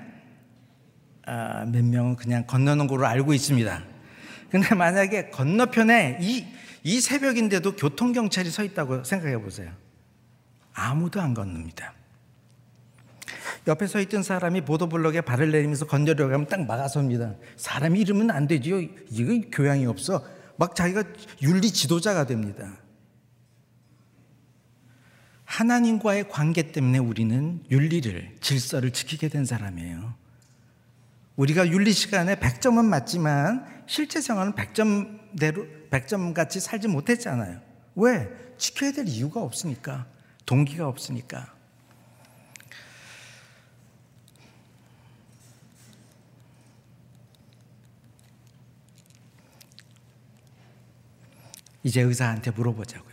아, 1.25 1.65
몇 1.65 1.83
명은 1.83 2.15
그냥 2.15 2.45
건너는 2.45 2.88
걸로 2.88 3.05
알고 3.05 3.33
있습니다. 3.33 3.83
근데 4.49 4.75
만약에 4.75 5.29
건너편에 5.29 6.19
이, 6.21 6.45
이 6.83 7.01
새벽인데도 7.01 7.75
교통경찰이 7.75 8.49
서 8.49 8.63
있다고 8.63 9.03
생각해 9.03 9.38
보세요. 9.39 9.71
아무도 10.73 11.21
안 11.21 11.33
건넙니다. 11.33 11.93
옆에 13.67 13.85
서 13.88 13.99
있던 13.99 14.23
사람이 14.23 14.62
보도블럭에 14.62 15.21
발을 15.21 15.51
내리면서 15.51 15.85
건드려고 15.85 16.33
하면 16.33 16.47
딱 16.47 16.65
막아섭니다. 16.65 17.35
사람이 17.57 17.99
이러면 17.99 18.31
안 18.31 18.47
되지요. 18.47 18.79
이거 18.79 19.47
교양이 19.51 19.85
없어. 19.85 20.25
막 20.57 20.75
자기가 20.75 21.03
윤리 21.41 21.71
지도자가 21.71 22.25
됩니다. 22.25 22.77
하나님과의 25.49 26.29
관계 26.29 26.71
때문에 26.71 26.99
우리는 26.99 27.63
윤리를, 27.71 28.35
질서를 28.39 28.91
지키게 28.91 29.29
된 29.29 29.45
사람이에요. 29.45 30.13
우리가 31.38 31.69
윤리 31.69 31.91
시간에 31.91 32.35
100점은 32.35 32.85
맞지만 32.85 33.65
실제 33.88 34.21
생활은 34.21 34.53
100점대로 34.53 35.89
100점 35.89 36.35
같이 36.35 36.59
살지 36.59 36.88
못했잖아요. 36.88 37.62
왜? 37.95 38.29
지켜야 38.59 38.91
될 38.91 39.07
이유가 39.07 39.41
없으니까. 39.41 40.05
동기가 40.45 40.88
없으니까. 40.88 41.51
이제 51.83 52.01
의사한테 52.01 52.51
물어보자고요. 52.51 53.09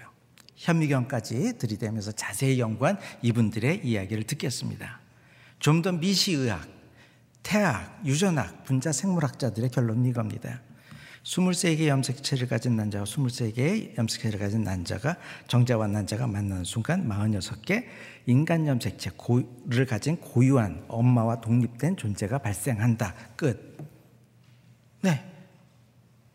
현미경까지 0.67 1.59
들이대면서 1.59 2.13
자세히 2.13 2.59
연구한 2.59 2.99
이분들의 3.23 3.87
이야기를 3.87 4.25
듣겠습니다. 4.25 5.01
좀 5.61 5.83
더 5.83 5.93
미시의학, 5.93 6.69
태학, 7.43 8.03
유전학, 8.05 8.65
분자 8.65 8.91
생물학자들의 8.93 9.71
결론은 9.71 10.05
이겁니다. 10.07 10.61
23개의 11.23 11.87
염색체를 11.89 12.49
가진 12.49 12.77
남자와 12.77 13.05
23개의 13.05 13.97
염색체를 13.97 14.39
가진 14.39 14.63
남자가 14.63 15.17
정자와 15.49 15.87
난자가 15.89 16.27
만나는 16.27 16.65
순간 16.65 17.09
46개 17.09 17.85
인간 18.27 18.67
염색체를 18.67 19.87
가진 19.89 20.17
고유한 20.19 20.85
엄마와 20.89 21.41
독립된 21.41 21.97
존재가 21.97 22.39
발생한다. 22.39 23.15
끝. 23.37 23.77
네. 25.03 25.25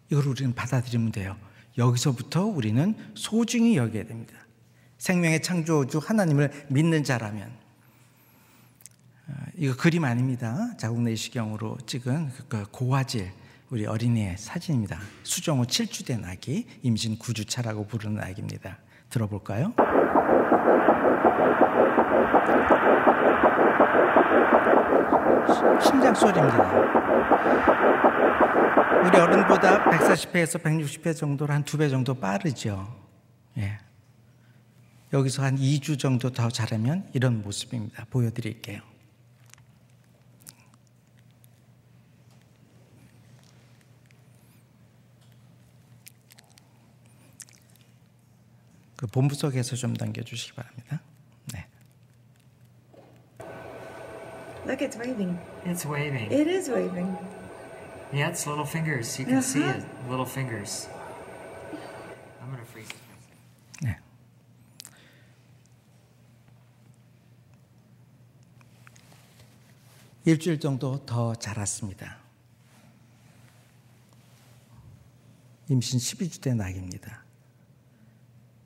이걸 0.09 0.27
우리는 0.27 0.53
받아들이면 0.53 1.11
돼요. 1.11 1.37
여기서부터 1.81 2.45
우리는 2.45 2.95
소중히 3.15 3.75
여겨야 3.75 4.05
됩니다. 4.05 4.33
생명의 4.97 5.41
창조주 5.41 5.97
하나님을 5.97 6.51
믿는 6.69 7.03
자라면 7.03 7.49
어, 9.27 9.33
이거 9.57 9.75
그림 9.75 10.05
아닙니다. 10.05 10.69
자국 10.77 11.01
내시경으로 11.01 11.77
찍은 11.87 12.29
그 12.47 12.65
고화질 12.71 13.31
우리 13.71 13.85
어린이의 13.85 14.37
사진입니다. 14.37 14.99
수정 15.23 15.59
후 15.59 15.63
7주 15.63 16.05
된 16.05 16.23
아기 16.25 16.67
임신 16.83 17.17
9주차라고 17.17 17.87
부르는 17.87 18.21
아기입니다. 18.21 18.77
들어볼까요? 19.09 19.73
심장 25.81 26.13
소리입니다. 26.13 26.91
우리 29.05 29.17
어른보다 29.17 29.83
140회에서 29.89 30.61
160회 30.61 31.15
정도로 31.15 31.53
한 31.53 31.63
두 31.63 31.77
배 31.77 31.89
정도 31.89 32.13
빠르죠. 32.13 32.95
예. 33.57 33.79
여기서 35.13 35.43
한 35.43 35.57
2주 35.57 35.99
정도 35.99 36.31
더 36.31 36.49
자라면 36.49 37.09
이런 37.13 37.41
모습입니다. 37.41 38.05
보여드릴게요. 38.09 38.81
그 48.95 49.07
본부석에서 49.07 49.75
좀 49.75 49.93
넘겨주시기 49.93 50.53
바랍니다. 50.53 51.01
네. 51.53 51.65
Look, 54.65 54.81
it's 54.87 54.95
waving. 54.99 55.39
It's 55.65 55.85
waving. 55.85 56.31
It 56.31 56.47
is 56.49 56.69
waving. 56.69 57.17
Yeah, 58.13 58.29
it's 58.29 58.45
little 58.45 58.65
fingers. 58.65 59.17
You 59.19 59.25
can 59.25 59.41
see 59.41 59.63
Uh-huh. 59.63 59.77
it. 59.79 60.09
Little 60.09 60.25
fingers. 60.25 60.87
I'm 62.41 62.49
gonna 62.51 62.65
freeze 62.65 62.89
it. 62.89 62.97
네. 63.85 63.97
일주일 70.25 70.59
정도 70.59 71.03
더 71.05 71.33
자랐습니다. 71.35 72.17
임신 75.69 75.99
12주 75.99 76.41
때 76.41 76.53
낙입니다. 76.53 77.23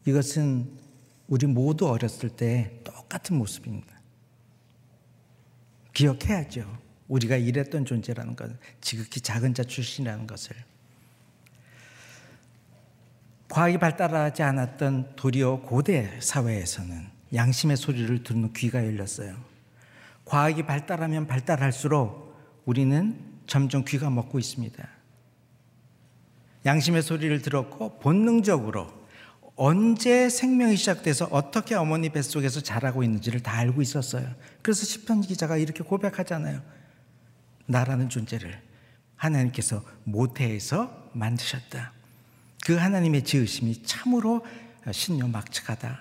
이것은 0.06 0.78
우리 1.28 1.46
모두 1.48 1.88
어렸을 1.90 2.30
때 2.30 2.80
똑같은 2.84 3.38
모습입니다. 3.38 3.96
기억해야죠. 5.94 6.78
우리가 7.08 7.36
이랬던 7.36 7.86
존재라는 7.86 8.36
것, 8.36 8.52
지극히 8.82 9.22
작은 9.22 9.54
자 9.54 9.64
출신이라는 9.64 10.28
것을. 10.28 10.56
과학이 13.50 13.78
발달하지 13.78 14.44
않았던 14.44 15.16
도리어 15.16 15.62
고대 15.62 16.20
사회에서는 16.20 17.08
양심의 17.34 17.78
소리를 17.78 18.24
듣는 18.24 18.54
귀가 18.54 18.84
열렸어요. 18.84 19.36
과학이 20.26 20.64
발달하면 20.64 21.28
발달할수록 21.28 22.36
우리는 22.66 23.20
점점 23.46 23.86
귀가 23.86 24.10
먹고 24.10 24.40
있습니다. 24.40 24.88
양심의 26.66 27.04
소리를 27.04 27.42
들었고 27.44 28.00
본능적으로 28.00 28.92
언제 29.56 30.28
생명이 30.30 30.76
시작돼서 30.76 31.26
어떻게 31.32 31.76
어머니 31.76 32.10
뱃속에서 32.10 32.60
자라고 32.62 33.04
있는지를 33.04 33.42
다 33.42 33.54
알고 33.54 33.82
있었어요. 33.82 34.28
그래서 34.62 34.86
시편 34.86 35.22
기자가 35.22 35.58
이렇게 35.58 35.84
고백하잖아요. 35.84 36.62
나라는 37.66 38.10
존재를 38.10 38.62
하나님께서 39.16 39.84
모태에서 40.04 41.10
만드셨다. 41.14 41.94
그 42.66 42.76
하나님의 42.76 43.24
지으심이 43.24 43.84
참으로 43.84 44.46
신묘막측하다. 44.92 46.00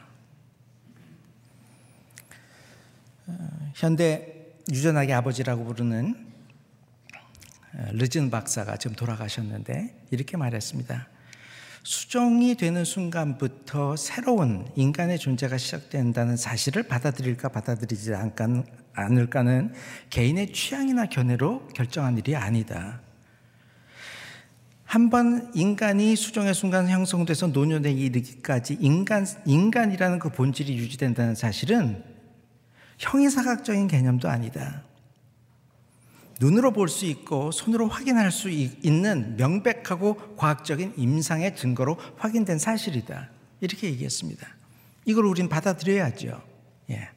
어, 3.27 3.72
현대 3.74 4.53
유전학의 4.70 5.14
아버지라고 5.14 5.64
부르는 5.64 6.27
어, 7.74 7.87
르진 7.92 8.31
박사가 8.31 8.77
지금 8.77 8.96
돌아가셨는데 8.96 10.07
이렇게 10.11 10.37
말했습니다. 10.37 11.09
수정이 11.83 12.55
되는 12.57 12.83
순간부터 12.85 13.96
새로운 13.96 14.66
인간의 14.74 15.18
존재가 15.18 15.59
시작된다는 15.59 16.37
사실을 16.37 16.85
받아들일까 16.85 17.50
받아들이지 17.50 18.14
는 18.97 19.73
개인의 20.11 20.53
취향이나 20.53 21.07
견해로 21.07 21.69
결정한 21.69 22.17
일이 22.19 22.37
아니다. 22.37 23.01
한 24.85 25.11
번 25.11 25.51
인간이 25.55 26.15
수정의 26.15 26.55
순간 26.55 26.89
형성돼서 26.89 27.49
노년에 27.49 27.91
이르기까지 27.91 28.79
인간, 28.81 29.27
인간이라는 29.45 30.21
그 30.21 30.29
본질이 30.29 30.77
유지된다는 30.77 31.35
사실은 31.35 32.05
형이사각적인 32.99 33.89
개념도 33.89 34.29
아니다. 34.29 34.85
눈으로 36.41 36.73
볼 36.73 36.89
수 36.89 37.07
있고 37.07 37.51
손으로 37.51 37.89
확인할 37.89 38.31
수 38.31 38.51
있는 38.51 39.37
명백하고 39.37 40.37
과학적인 40.37 40.95
임상의 40.97 41.57
증거로 41.57 41.99
확인된 42.17 42.59
사실이다. 42.59 43.31
이렇게 43.61 43.89
얘기했습니다. 43.89 44.47
이걸 45.07 45.27
우린 45.27 45.49
받아들여야죠. 45.49 46.41
예. 46.91 47.09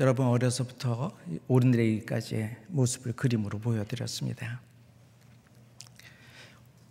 여러분 0.00 0.26
어려서부터 0.28 1.14
오른내리기까지의 1.46 2.56
모습을 2.68 3.12
그림으로 3.12 3.58
보여드렸습니다. 3.58 4.62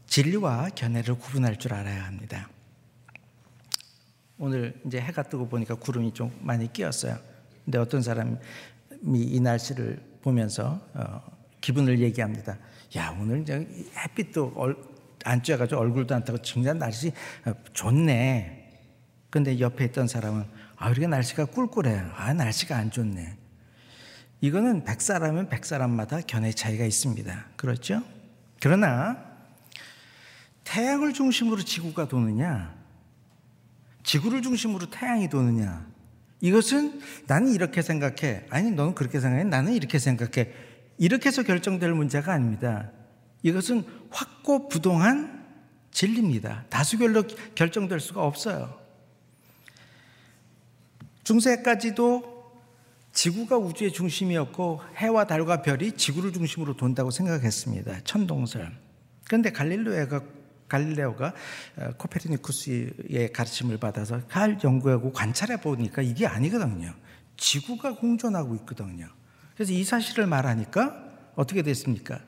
진리와 0.05 0.69
견해를 0.75 1.15
구분할 1.17 1.57
줄 1.57 1.73
알아야 1.73 2.05
합니다. 2.05 2.47
오늘 4.37 4.79
이제 4.85 5.01
해가 5.01 5.23
뜨고 5.23 5.49
보니까 5.49 5.73
구름이 5.73 6.13
좀 6.13 6.31
많이 6.41 6.71
끼었어요. 6.71 7.17
근데 7.65 7.79
어떤 7.79 8.03
사람이 8.03 8.37
이 9.15 9.39
날씨를 9.39 9.99
보면서 10.21 10.79
어, 10.93 11.19
기분을 11.61 11.99
얘기합니다. 12.01 12.59
야 12.95 13.17
오늘 13.19 13.41
이제 13.41 13.67
햇빛도 14.05 14.53
얼, 14.55 14.77
안 15.23 15.41
쬐가지고 15.41 15.79
얼굴도 15.79 16.13
안 16.13 16.23
타고 16.23 16.37
진짜 16.43 16.75
날씨 16.75 17.11
어, 17.45 17.53
좋네. 17.73 18.59
근데 19.31 19.59
옆에 19.59 19.85
있던 19.85 20.07
사람은 20.07 20.58
아 20.79 20.89
우리가 20.89 21.07
날씨가 21.07 21.45
꿀꿀해. 21.45 22.01
아 22.15 22.33
날씨가 22.33 22.75
안 22.75 22.89
좋네. 22.89 23.37
이거는 24.41 24.85
백 24.85 25.01
사람은 25.01 25.49
백 25.49 25.65
사람마다 25.65 26.21
견해 26.21 26.51
차이가 26.53 26.85
있습니다. 26.85 27.47
그렇죠? 27.57 28.01
그러나 28.61 29.17
태양을 30.63 31.13
중심으로 31.13 31.63
지구가 31.63 32.07
도느냐, 32.07 32.73
지구를 34.03 34.41
중심으로 34.41 34.89
태양이 34.89 35.27
도느냐, 35.27 35.85
이것은 36.41 37.01
나는 37.27 37.51
이렇게 37.51 37.81
생각해. 37.81 38.45
아니, 38.49 38.71
너는 38.71 38.95
그렇게 38.95 39.19
생각해. 39.19 39.43
나는 39.43 39.73
이렇게 39.73 39.99
생각해. 39.99 40.53
이렇게 40.97 41.27
해서 41.27 41.43
결정될 41.43 41.91
문제가 41.93 42.33
아닙니다. 42.33 42.91
이것은 43.43 43.83
확고부동한 44.09 45.45
진리입니다. 45.91 46.65
다수결로 46.69 47.23
결정될 47.55 47.99
수가 47.99 48.23
없어요. 48.23 48.78
중세까지도 51.29 52.23
지구가 53.11 53.59
우주의 53.59 53.91
중심이었고 53.93 54.81
해와 54.95 55.25
달과 55.25 55.61
별이 55.61 55.91
지구를 55.91 56.33
중심으로 56.33 56.75
돈다고 56.75 57.11
생각했습니다. 57.11 57.99
천동설. 58.03 58.75
그런데 59.25 59.51
갈릴레오가 59.51 60.23
갈릴레오가 60.67 61.33
어, 61.77 61.91
코페르니쿠스의 61.97 63.31
가르침을 63.31 63.77
받아서 63.77 64.27
잘 64.27 64.57
연구하고 64.63 65.13
관찰해 65.13 65.61
보니까 65.61 66.01
이게 66.01 66.25
아니거든요. 66.25 66.95
지구가 67.37 67.97
공존하고 67.97 68.55
있거든요. 68.55 69.07
그래서 69.53 69.71
이 69.71 69.83
사실을 69.83 70.25
말하니까 70.25 71.31
어떻게 71.35 71.61
됐습니까? 71.61 72.19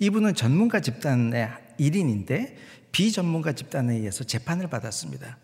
이분은 0.00 0.34
전문가 0.34 0.80
집단의 0.80 1.48
일인인데 1.78 2.58
비전문가 2.92 3.52
집단에 3.52 3.94
의해서 3.94 4.24
재판을 4.24 4.68
받았습니다. 4.68 5.38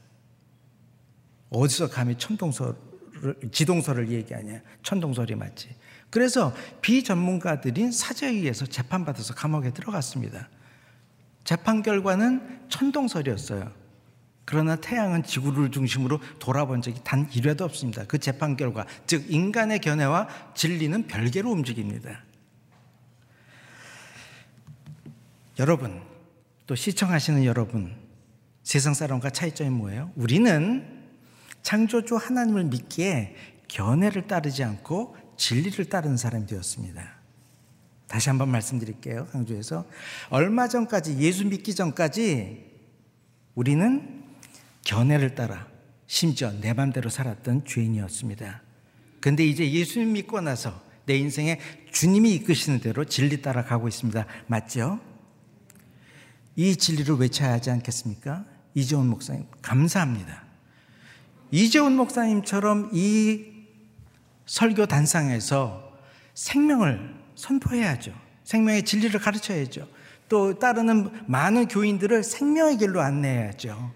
어디서 1.49 1.89
감히 1.89 2.17
천동설을 2.19 2.96
지동설을 3.53 4.11
얘기하냐? 4.11 4.61
천동설이 4.83 5.35
맞지. 5.35 5.69
그래서 6.11 6.55
비전문가들인 6.83 7.93
사제에 7.93 8.31
의해서 8.31 8.67
재판받아서 8.67 9.35
감옥에 9.35 9.71
들어갔습니다. 9.73 10.49
재판 11.45 11.83
결과는 11.83 12.67
천동설이었어요. 12.69 13.71
그러나 14.45 14.77
태양은 14.77 15.25
지구를 15.25 15.73
중심으로 15.73 16.21
돌아본 16.39 16.81
적이 16.81 17.01
단 17.03 17.29
1회도 17.29 17.63
없습니다. 17.63 18.05
그 18.05 18.19
재판 18.19 18.57
결과, 18.57 18.87
즉 19.07 19.25
인간의 19.29 19.81
견해와 19.81 20.29
진리는 20.55 21.07
별개로 21.09 21.51
움직입니다. 21.51 22.25
여러분, 25.59 26.01
또 26.67 26.75
시청하시는 26.75 27.45
여러분, 27.45 27.97
세상 28.63 28.95
사람과 28.95 29.31
차이점이 29.31 29.71
뭐예요? 29.71 30.13
우리는 30.15 30.96
창조주 31.67 32.15
하나님을 32.15 32.63
믿기에 32.67 33.35
견해를 33.67 34.29
따르지 34.29 34.63
않고 34.63 35.17
진리를 35.37 35.87
따르는 35.87 36.17
사람이 36.17 36.47
되었습니다. 36.47 37.17
다시 38.07 38.29
한번 38.29 38.51
말씀드릴게요. 38.51 39.27
강조해서 39.33 39.85
얼마 40.31 40.69
전까지 40.69 41.19
예수 41.19 41.45
믿기 41.45 41.75
전까지 41.75 42.71
우리는 43.57 44.23
견해를 44.85 45.35
따라 45.35 45.67
심지어 46.07 46.53
내 46.53 46.73
맘대로 46.73 47.11
살았던 47.11 47.65
죄인이었습니다. 47.65 48.63
근데 49.21 49.45
이제 49.45 49.69
예수님 49.69 50.13
믿고 50.13 50.41
나서 50.41 50.81
내 51.05 51.17
인생에 51.17 51.59
주님이 51.91 52.33
이끄시는 52.35 52.79
대로 52.79 53.05
진리 53.05 53.43
따라 53.43 53.65
가고 53.65 53.89
있습니다. 53.89 54.25
맞죠? 54.47 55.01
이 56.55 56.77
진리를 56.77 57.17
외쳐야 57.17 57.55
하지 57.55 57.73
않겠습니까? 57.73 58.45
이재훈 58.75 59.09
목사님, 59.09 59.47
감사합니다. 59.63 60.46
이재훈 61.51 61.97
목사님처럼 61.97 62.91
이 62.93 63.45
설교 64.47 64.87
단상에서 64.87 65.93
생명을 66.35 67.15
선포해야죠. 67.35 68.13
생명의 68.45 68.85
진리를 68.85 69.19
가르쳐야죠. 69.21 69.89
또 70.29 70.59
따르는 70.59 71.11
많은 71.27 71.69
교인들을 71.69 72.23
생명의 72.23 72.79
길로 72.79 73.01
안내해야죠. 73.01 73.93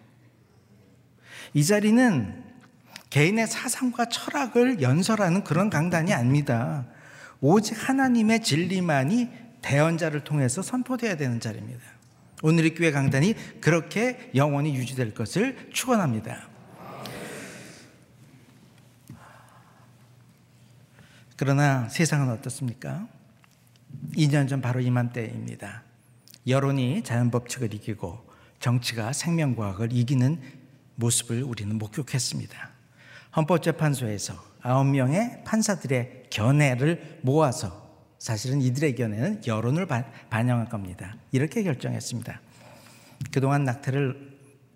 이 1.55 1.65
자리는 1.65 2.45
개인의 3.11 3.49
사상과 3.49 4.07
철학을 4.07 4.83
연설하는 4.83 5.43
그런 5.43 5.69
강단이 5.69 6.13
아닙니다. 6.13 6.87
오직 7.41 7.77
하나님의 7.89 8.43
진리만이 8.43 9.29
대언자를 9.63 10.23
통해서 10.23 10.63
선포되어야 10.63 11.17
되는 11.17 11.41
자리입니다. 11.41 11.81
오늘의 12.43 12.75
교회 12.75 12.93
강단이 12.93 13.35
그렇게 13.61 14.31
영원히 14.35 14.75
유지될 14.75 15.15
것을 15.15 15.71
축원합니다. 15.73 16.50
그러나 21.41 21.89
세상은 21.89 22.29
어떻습니까? 22.29 23.09
2년 24.13 24.47
전 24.47 24.61
바로 24.61 24.79
이맘때입니다. 24.79 25.85
여론이 26.47 27.03
자연 27.03 27.31
법칙을 27.31 27.73
이기고 27.73 28.29
정치가 28.59 29.15
생명과학을 29.15 29.91
이기는 29.91 30.39
모습을 30.97 31.43
우리는 31.43 31.79
목격했습니다. 31.79 32.71
헌법재판소에서 33.37 34.35
9명의 34.61 35.43
판사들의 35.45 36.25
견해를 36.29 37.21
모아서 37.23 37.91
사실은 38.19 38.61
이들의 38.61 38.95
견해는 38.97 39.47
여론을 39.47 39.89
반영한 40.29 40.69
겁니다. 40.69 41.17
이렇게 41.33 41.63
결정했습니다. 41.63 42.39
그동안 43.33 43.65
낙태를 43.65 44.30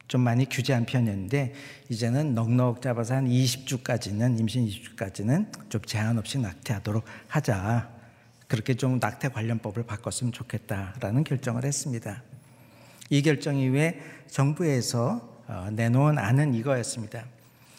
좀 0.09 0.21
많이 0.21 0.49
규제한 0.49 0.85
편이었는데 0.85 1.55
이제는 1.89 2.35
넉넉 2.35 2.83
잡아서 2.83 3.15
한 3.15 3.29
20주까지는 3.29 4.39
임신 4.39 4.67
20주까지는 4.69 5.71
좀 5.71 5.81
제한 5.83 6.19
없이 6.19 6.39
낙태하도록 6.39 7.05
하자. 7.29 7.91
그렇게 8.47 8.75
좀 8.75 8.99
낙태 9.01 9.29
관련법을 9.31 9.85
바꿨으면 9.85 10.33
좋겠다라는 10.33 11.25
결정을 11.25 11.65
했습니다. 11.65 12.23
이 13.11 13.23
결정 13.23 13.57
이후에 13.57 14.01
정부에서 14.29 15.35
어, 15.47 15.69
내놓은 15.73 16.19
안은 16.19 16.55
이거였습니다. 16.55 17.25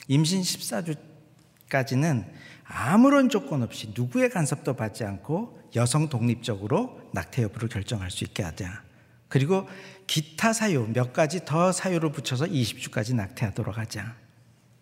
임신 0.08 0.42
14주까지는 0.42 2.26
아무런 2.64 3.30
조건 3.30 3.64
없이 3.64 3.92
누구의 3.96 4.30
간섭도 4.30 4.76
받지 4.76 5.04
않고 5.04 5.60
여성 5.76 6.10
독립적으로 6.10 7.00
낙태 7.12 7.44
여부를 7.44 7.70
결정할 7.70 8.12
수 8.12 8.24
있게 8.24 8.44
하자. 8.44 8.84
그리고 9.28 9.68
기타 10.08 10.54
사유 10.54 10.88
몇 10.94 11.14
가지 11.14 11.44
더 11.46 11.72
사유를 11.72 12.12
붙여서 12.12 12.46
20주까지 12.46 13.16
낙태하도록 13.16 13.78
하자. 13.78 14.16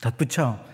덧붙여 0.02 0.74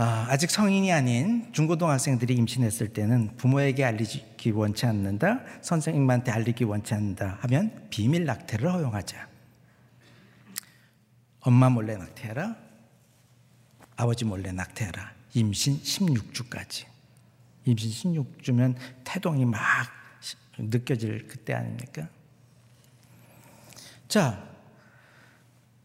아, 0.00 0.26
아직 0.28 0.48
성인이 0.48 0.92
아닌 0.92 1.52
중고등학생들이 1.52 2.32
임신했을 2.34 2.92
때는 2.92 3.36
부모에게 3.36 3.84
알리기 3.84 4.52
원치 4.52 4.86
않는다, 4.86 5.40
선생님한테 5.60 6.30
알리기 6.30 6.62
원치 6.62 6.94
않는다 6.94 7.38
하면 7.40 7.88
비밀 7.90 8.24
낙태를 8.24 8.72
허용하자. 8.72 9.28
엄마 11.40 11.68
몰래 11.68 11.96
낙태해라, 11.96 12.54
아버지 13.96 14.24
몰래 14.24 14.52
낙태해라. 14.52 15.14
임신 15.34 15.80
16주까지. 15.82 16.86
임신 17.64 18.14
16주면 18.14 18.76
태동이 19.02 19.44
막 19.44 19.60
느껴질 20.58 21.26
그때 21.26 21.54
아닙니까? 21.54 22.08
자, 24.08 24.48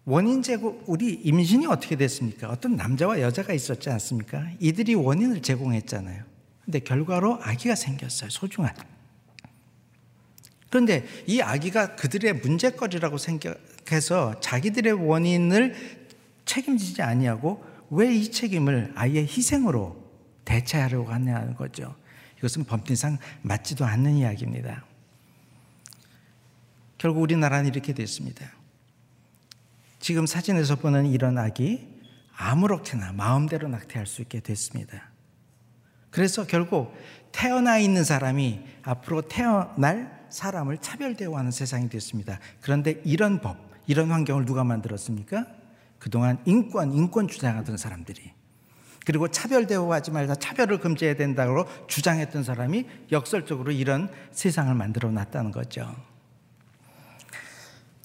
원인 0.06 0.42
제공, 0.42 0.82
우리 0.86 1.14
임신이 1.14 1.66
어떻게 1.68 1.96
됐습니까? 1.96 2.50
어떤 2.50 2.76
남자와 2.76 3.22
여자가 3.22 3.54
있었지 3.54 3.90
않습니까? 3.90 4.50
이들이 4.60 4.96
원인을 4.96 5.42
제공했잖아요. 5.42 6.24
근데 6.66 6.80
결과로 6.80 7.40
아기가 7.42 7.76
생겼어요. 7.76 8.30
소중한. 8.30 8.74
그런데 10.70 11.06
이 11.28 11.42
아기가 11.42 11.96
그들의 11.96 12.34
문제거리라고 12.36 13.18
생각해서 13.18 14.40
자기들의 14.40 14.94
원인을 14.94 15.76
책임지지 16.46 17.02
아니하고 17.02 17.64
왜 17.90 18.16
이 18.16 18.32
책임을 18.32 18.92
아이의 18.96 19.28
희생으로 19.28 19.96
대체하려고 20.46 21.12
하냐는 21.12 21.54
거죠. 21.56 21.96
이것은 22.40 22.66
법리상 22.66 23.20
맞지도 23.44 23.86
않는 23.86 24.16
이야기입니다. 24.16 24.84
결국 27.04 27.20
우리나라는 27.20 27.68
이렇게 27.68 27.92
됐습니다. 27.92 28.46
지금 30.00 30.26
사진에서 30.26 30.78
보는 30.78 31.08
이런 31.08 31.38
아기 31.38 31.86
아무렇게나 32.34 33.12
마음대로 33.12 33.68
낙태할 33.68 34.08
수 34.08 34.22
있게 34.22 34.40
됐습니다. 34.40 35.12
그래서 36.12 36.48
결국 36.48 36.96
태어나 37.34 37.78
있는 37.78 38.06
사람이 38.06 38.62
앞으로 38.84 39.24
태어날 39.24 40.28
사람을 40.30 40.78
차별 40.78 41.18
대우하는 41.18 41.52
세상이 41.52 41.90
됐습니다. 41.90 42.40
그런데 42.62 43.02
이런 43.04 43.42
법, 43.42 43.58
이런 43.86 44.10
환경을 44.10 44.46
누가 44.46 44.64
만들었습니까? 44.64 45.46
그동안 46.00 46.38
인권, 46.46 46.94
인권 46.94 47.28
주장하던 47.28 47.76
사람들이 47.76 48.32
그리고 49.06 49.28
차별 49.28 49.68
대우하지 49.68 50.12
말자 50.12 50.36
차별을 50.36 50.80
금지해야 50.80 51.18
된다고 51.18 51.66
주장했던 51.88 52.46
사람이 52.46 52.88
역설적으로 53.12 53.74
이런 53.74 54.10
세상을 54.32 54.74
만들어 54.74 55.12
놨다는 55.12 55.52
거죠. 55.52 56.13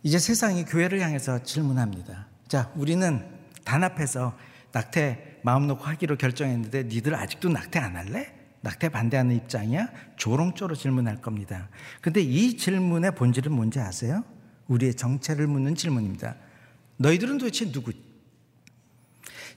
이제 0.03 0.19
세상이 0.19 0.65
교회를 0.65 1.01
향해서 1.01 1.43
질문합니다. 1.43 2.29
자, 2.47 2.71
우리는 2.77 3.27
단합해서 3.65 4.37
낙태 4.73 5.41
마음 5.43 5.67
놓고 5.67 5.85
하기로 5.85 6.17
결정했는데 6.17 6.85
니들 6.85 7.15
아직도 7.15 7.49
낙태 7.49 7.79
안 7.79 7.97
할래? 7.97 8.33
낙태 8.61 8.89
반대하는 8.89 9.37
입장이야? 9.37 9.89
조롱조로 10.17 10.75
질문할 10.75 11.21
겁니다. 11.21 11.69
근데 12.01 12.21
이 12.21 12.57
질문의 12.57 13.15
본질은 13.15 13.53
뭔지 13.53 13.81
아세요? 13.81 14.25
우리의 14.67 14.95
정체를 14.95 15.47
묻는 15.47 15.75
질문입니다. 15.75 16.37
너희들은 16.97 17.39
도대체 17.39 17.71
누구? 17.71 17.93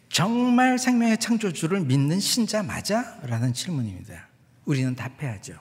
정말 0.10 0.78
생명의 0.78 1.18
창조주를 1.20 1.82
믿는 1.82 2.20
신자 2.20 2.64
맞아? 2.64 3.20
라는 3.24 3.54
질문입니다. 3.54 4.28
우리는 4.66 4.94
답해야죠. 4.96 5.56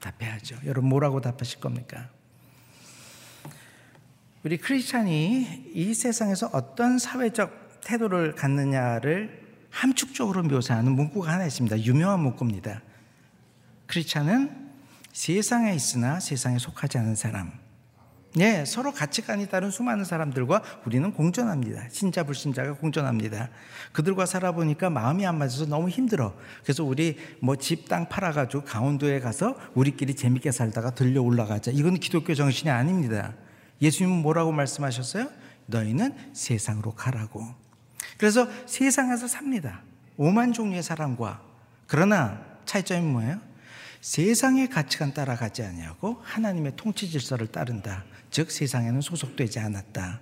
답해야죠. 0.00 0.56
여러분 0.64 0.88
뭐라고 0.88 1.20
답하실 1.20 1.60
겁니까? 1.60 2.10
우리 4.46 4.58
크리스찬이 4.58 5.72
이 5.74 5.92
세상에서 5.92 6.50
어떤 6.52 7.00
사회적 7.00 7.80
태도를 7.80 8.36
갖느냐를 8.36 9.44
함축적으로 9.70 10.44
묘사하는 10.44 10.92
문구가 10.92 11.32
하나 11.32 11.46
있습니다. 11.46 11.80
유명한 11.82 12.20
문구입니다. 12.20 12.80
크리스찬은 13.88 14.70
세상에 15.12 15.74
있으나 15.74 16.20
세상에 16.20 16.60
속하지 16.60 16.96
않은 16.98 17.16
사람. 17.16 17.50
예, 18.38 18.64
서로 18.64 18.92
가치관이 18.92 19.48
다른 19.48 19.72
수많은 19.72 20.04
사람들과 20.04 20.62
우리는 20.84 21.12
공존합니다. 21.12 21.88
신자, 21.90 22.22
불신자가 22.22 22.74
공존합니다. 22.74 23.48
그들과 23.90 24.26
살아보니까 24.26 24.90
마음이 24.90 25.26
안 25.26 25.38
맞아서 25.38 25.66
너무 25.66 25.88
힘들어. 25.88 26.36
그래서 26.62 26.84
우리 26.84 27.18
뭐 27.40 27.56
집, 27.56 27.88
땅 27.88 28.08
팔아가지고 28.08 28.62
강원도에 28.62 29.18
가서 29.18 29.58
우리끼리 29.74 30.14
재밌게 30.14 30.52
살다가 30.52 30.94
들려 30.94 31.20
올라가자. 31.20 31.72
이건 31.72 31.94
기독교 31.94 32.32
정신이 32.32 32.70
아닙니다. 32.70 33.34
예수님은 33.80 34.22
뭐라고 34.22 34.52
말씀하셨어요? 34.52 35.30
너희는 35.66 36.32
세상으로 36.32 36.92
가라고. 36.92 37.44
그래서 38.18 38.48
세상에서 38.66 39.26
삽니다. 39.26 39.82
오만 40.16 40.52
종류의 40.52 40.82
사람과 40.82 41.42
그러나 41.86 42.42
차이점이 42.64 43.06
뭐예요? 43.06 43.40
세상의 44.00 44.70
가치관 44.70 45.14
따라가지 45.14 45.62
아니하고 45.62 46.20
하나님의 46.22 46.72
통치 46.76 47.10
질서를 47.10 47.48
따른다. 47.48 48.04
즉 48.30 48.50
세상에는 48.50 49.00
소속되지 49.00 49.58
않았다. 49.58 50.20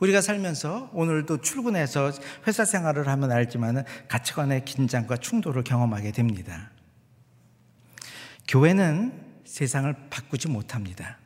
우리가 0.00 0.20
살면서 0.20 0.90
오늘도 0.92 1.40
출근해서 1.40 2.12
회사 2.46 2.64
생활을 2.64 3.08
하면 3.08 3.32
알지만 3.32 3.84
가치관의 4.08 4.64
긴장과 4.64 5.16
충돌을 5.16 5.64
경험하게 5.64 6.12
됩니다. 6.12 6.70
교회는 8.46 9.12
세상을 9.44 9.94
바꾸지 10.10 10.48
못합니다. 10.48 11.18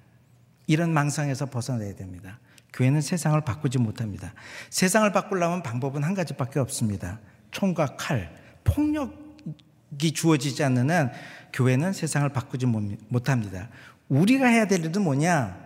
이런 0.73 0.93
망상에서 0.93 1.47
벗어나야 1.47 1.95
됩니다. 1.95 2.39
교회는 2.73 3.03
세상을 3.03 3.39
바꾸지 3.43 3.79
못합니다. 3.79 4.33
세상을 4.71 5.13
바꾸려면 5.13 5.63
방법은 5.63 6.03
한 6.03 6.15
가지밖에 6.15 6.59
없습니다. 6.59 7.21
총과 7.51 7.97
칼, 7.97 8.35
폭력이 8.65 10.13
주어지지 10.15 10.65
않는 10.65 10.91
한 10.91 11.13
교회는 11.53 11.93
세상을 11.93 12.27
바꾸지 12.31 12.65
못합니다. 12.65 13.69
우리가 14.09 14.47
해야 14.47 14.67
될 14.67 14.85
일은 14.85 15.03
뭐냐? 15.03 15.61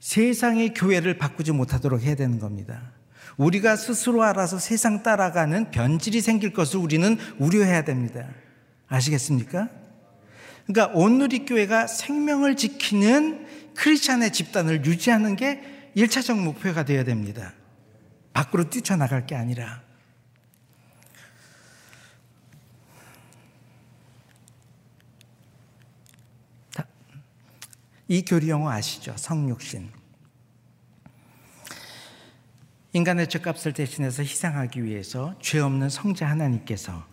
세상의 0.00 0.74
교회를 0.74 1.16
바꾸지 1.18 1.52
못하도록 1.52 2.02
해야 2.02 2.16
되는 2.16 2.40
겁니다. 2.40 2.92
우리가 3.36 3.76
스스로 3.76 4.24
알아서 4.24 4.58
세상 4.58 5.02
따라가는 5.04 5.70
변질이 5.70 6.20
생길 6.20 6.52
것을 6.52 6.80
우리는 6.80 7.16
우려해야 7.38 7.84
됩니다. 7.84 8.26
아시겠습니까? 8.88 9.68
그러니까 10.66 10.98
온누리 10.98 11.44
교회가 11.46 11.86
생명을 11.86 12.56
지키는 12.56 13.46
크리스찬의 13.80 14.30
집단을 14.34 14.84
유지하는 14.84 15.36
게 15.36 15.90
1차적 15.96 16.38
목표가 16.38 16.84
되어야 16.84 17.02
됩니다. 17.02 17.54
밖으로 18.34 18.68
뛰쳐나갈 18.68 19.26
게 19.26 19.34
아니라. 19.34 19.82
이 28.06 28.22
교리 28.22 28.50
용어 28.50 28.70
아시죠? 28.70 29.14
성육신. 29.16 29.90
인간의 32.92 33.28
죄값을 33.28 33.72
대신해서 33.72 34.22
희생하기 34.22 34.84
위해서 34.84 35.34
죄 35.40 35.58
없는 35.58 35.88
성자 35.88 36.28
하나님께서 36.28 37.09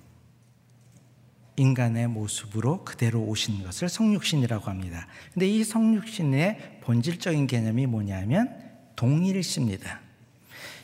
인간의 1.57 2.07
모습으로 2.07 2.85
그대로 2.85 3.21
오신 3.23 3.63
것을 3.63 3.89
성육신이라고 3.89 4.69
합니다. 4.69 5.07
근데 5.33 5.47
이 5.47 5.63
성육신의 5.63 6.79
본질적인 6.81 7.47
개념이 7.47 7.87
뭐냐면 7.87 8.55
동일시입니다. 8.95 9.99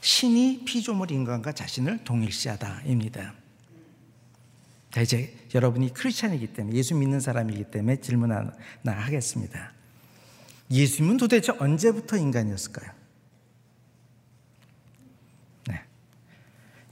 신이 0.01 0.65
피조물 0.65 1.11
인간과 1.11 1.53
자신을 1.53 2.03
동일시하다입니다. 2.03 3.33
자, 4.91 5.01
이제 5.01 5.33
여러분이 5.55 5.93
크리스찬이기 5.93 6.47
때문에 6.53 6.75
예수 6.75 6.95
믿는 6.95 7.19
사람이기 7.19 7.65
때문에 7.65 8.01
질문 8.01 8.31
하나 8.31 8.51
하겠습니다. 8.83 9.71
예수님은 10.71 11.17
도대체 11.17 11.51
언제부터 11.57 12.17
인간이었을까요? 12.17 12.91
네. 15.67 15.81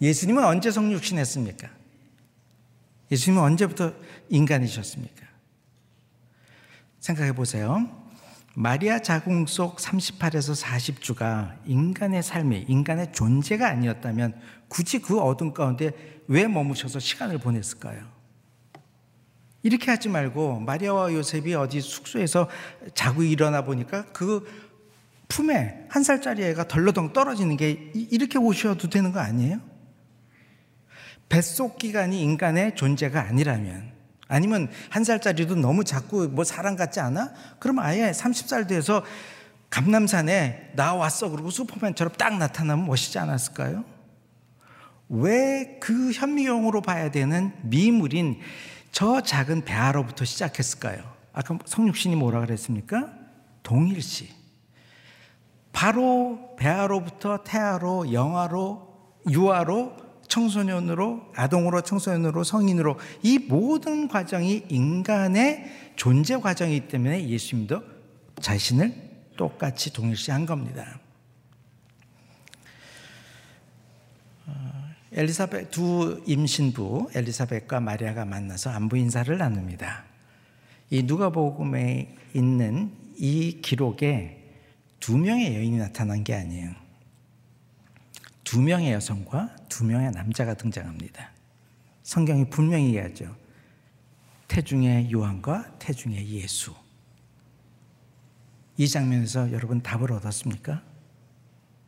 예수님은 0.01 0.43
언제 0.43 0.71
성육신 0.71 1.17
했습니까? 1.17 1.80
예수님은 3.11 3.43
언제부터 3.43 3.93
인간이셨습니까? 4.29 5.27
생각해 6.99 7.33
보세요. 7.33 7.89
마리아 8.53 8.99
자궁 8.99 9.45
속 9.47 9.77
38에서 9.77 10.61
40주가 10.61 11.57
인간의 11.65 12.21
삶이 12.21 12.65
인간의 12.67 13.13
존재가 13.13 13.67
아니었다면 13.67 14.39
굳이 14.67 14.99
그 14.99 15.19
어둠 15.19 15.53
가운데 15.53 15.91
왜 16.27 16.47
머무셔서 16.47 16.99
시간을 16.99 17.39
보냈을까요? 17.39 18.05
이렇게 19.63 19.91
하지 19.91 20.09
말고 20.09 20.59
마리아와 20.59 21.13
요셉이 21.13 21.53
어디 21.53 21.81
숙소에서 21.81 22.49
자고 22.93 23.23
일어나 23.23 23.63
보니까 23.63 24.05
그 24.07 24.45
품에 25.27 25.85
한 25.89 26.03
살짜리 26.03 26.43
애가 26.43 26.67
덜러덩 26.67 27.13
떨어지는 27.13 27.55
게 27.57 27.91
이렇게 27.93 28.37
오셔도 28.37 28.89
되는 28.89 29.11
거 29.11 29.19
아니에요? 29.19 29.70
뱃속 31.31 31.77
기간이 31.77 32.21
인간의 32.21 32.75
존재가 32.75 33.21
아니라면 33.21 33.91
아니면 34.27 34.69
한 34.89 35.03
살짜리도 35.03 35.55
너무 35.55 35.83
작고 35.83 36.27
뭐 36.27 36.43
사람 36.43 36.75
같지 36.75 36.99
않아? 36.99 37.31
그럼 37.59 37.79
아예 37.79 38.11
30살 38.11 38.67
돼서 38.67 39.03
감남산에 39.69 40.73
나 40.75 40.93
왔어 40.93 41.29
그러고 41.29 41.49
슈퍼맨처럼 41.49 42.13
딱 42.17 42.37
나타나면 42.37 42.85
멋있지 42.85 43.17
않았을까요? 43.17 43.85
왜 45.09 45.61
그 45.81 46.11
현미경으로 46.11 46.81
봐야 46.81 47.09
되는 47.11 47.51
미물인 47.63 48.39
저 48.91 49.21
작은 49.21 49.65
배아로부터 49.65 50.23
시작했을까요? 50.25 51.01
아까 51.33 51.57
성육신이 51.65 52.15
뭐라 52.15 52.41
그랬습니까? 52.41 53.11
동일시. 53.63 54.29
바로 55.73 56.55
배아로부터 56.57 57.43
태아로, 57.43 58.13
영아로, 58.13 59.15
유아로, 59.29 59.95
청소년으로, 60.31 61.29
아동으로, 61.35 61.81
청소년으로, 61.81 62.45
성인으로 62.45 62.97
이 63.21 63.37
모든 63.37 64.07
과정이 64.07 64.63
인간의 64.69 65.91
존재 65.97 66.37
과정이기 66.37 66.87
때문에 66.87 67.27
예수님도 67.27 67.83
자신을 68.39 68.95
똑같이 69.35 69.91
동일시한 69.91 70.45
겁니다. 70.45 70.99
엘리사벳 75.11 75.71
두 75.71 76.23
임신부 76.25 77.09
엘리사벳과 77.13 77.81
마리아가 77.81 78.23
만나서 78.23 78.69
안부 78.69 78.95
인사를 78.95 79.37
나눕니다. 79.37 80.05
이 80.91 81.03
누가복음에 81.03 82.15
있는 82.33 82.93
이 83.17 83.59
기록에 83.61 84.37
두 85.01 85.17
명의 85.17 85.53
여인이 85.57 85.77
나타난 85.77 86.23
게 86.23 86.33
아니에요. 86.33 86.80
두 88.51 88.61
명의 88.61 88.91
여성과 88.91 89.55
두 89.69 89.85
명의 89.85 90.11
남자가 90.11 90.55
등장합니다. 90.55 91.31
성경이 92.03 92.49
분명히 92.49 92.87
얘기하죠. 92.87 93.33
태중의 94.49 95.09
요한과 95.09 95.77
태중의 95.79 96.27
예수. 96.31 96.75
이 98.75 98.89
장면에서 98.89 99.53
여러분 99.53 99.81
답을 99.81 100.11
얻었습니까? 100.11 100.83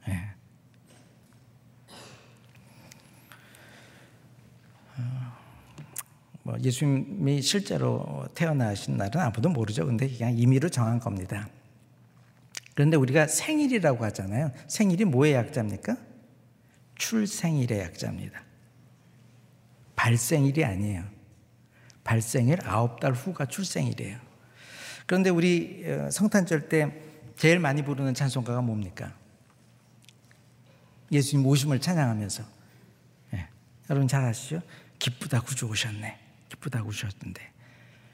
네. 0.08 0.30
뭐 6.44 6.58
예수님이 6.62 7.42
실제로 7.42 8.26
태어나신 8.36 8.96
날은 8.96 9.20
아무도 9.20 9.50
모르죠. 9.50 9.86
근데 9.86 10.08
그냥 10.08 10.38
임의로 10.38 10.70
정한 10.70 11.02
겁니다. 11.02 11.50
그런데 12.74 12.96
우리가 12.96 13.28
생일이라고 13.28 14.06
하잖아요. 14.06 14.54
생일이 14.70 15.04
뭐의 15.04 15.34
약자입니까? 15.34 16.13
출생일의 16.96 17.80
약자입니다. 17.80 18.44
발생일이 19.96 20.64
아니에요. 20.64 21.04
발생일 22.04 22.60
아홉 22.68 23.00
달 23.00 23.14
후가 23.14 23.46
출생일이에요. 23.46 24.20
그런데 25.06 25.30
우리 25.30 25.84
어, 25.86 26.10
성탄절 26.12 26.70
때 26.70 27.02
제일 27.38 27.60
많이 27.60 27.84
부르는 27.84 28.14
찬송가가 28.14 28.62
뭡니까? 28.62 29.14
예수님 31.12 31.46
오심을 31.46 31.80
찬양하면서. 31.80 32.44
네. 33.32 33.48
여러분 33.90 34.08
잘 34.08 34.24
아시죠? 34.24 34.62
기쁘다 35.00 35.42
구주 35.42 35.66
오셨네. 35.68 36.20
기쁘다고 36.50 36.92
주셨는데. 36.92 37.52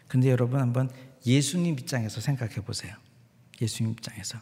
근데 0.08 0.30
여러분 0.30 0.60
한번 0.60 0.90
예수님 1.26 1.78
입장에서 1.80 2.22
생각해 2.22 2.56
보세요. 2.56 2.96
예수님 3.62 3.92
입장에서. 3.94 4.40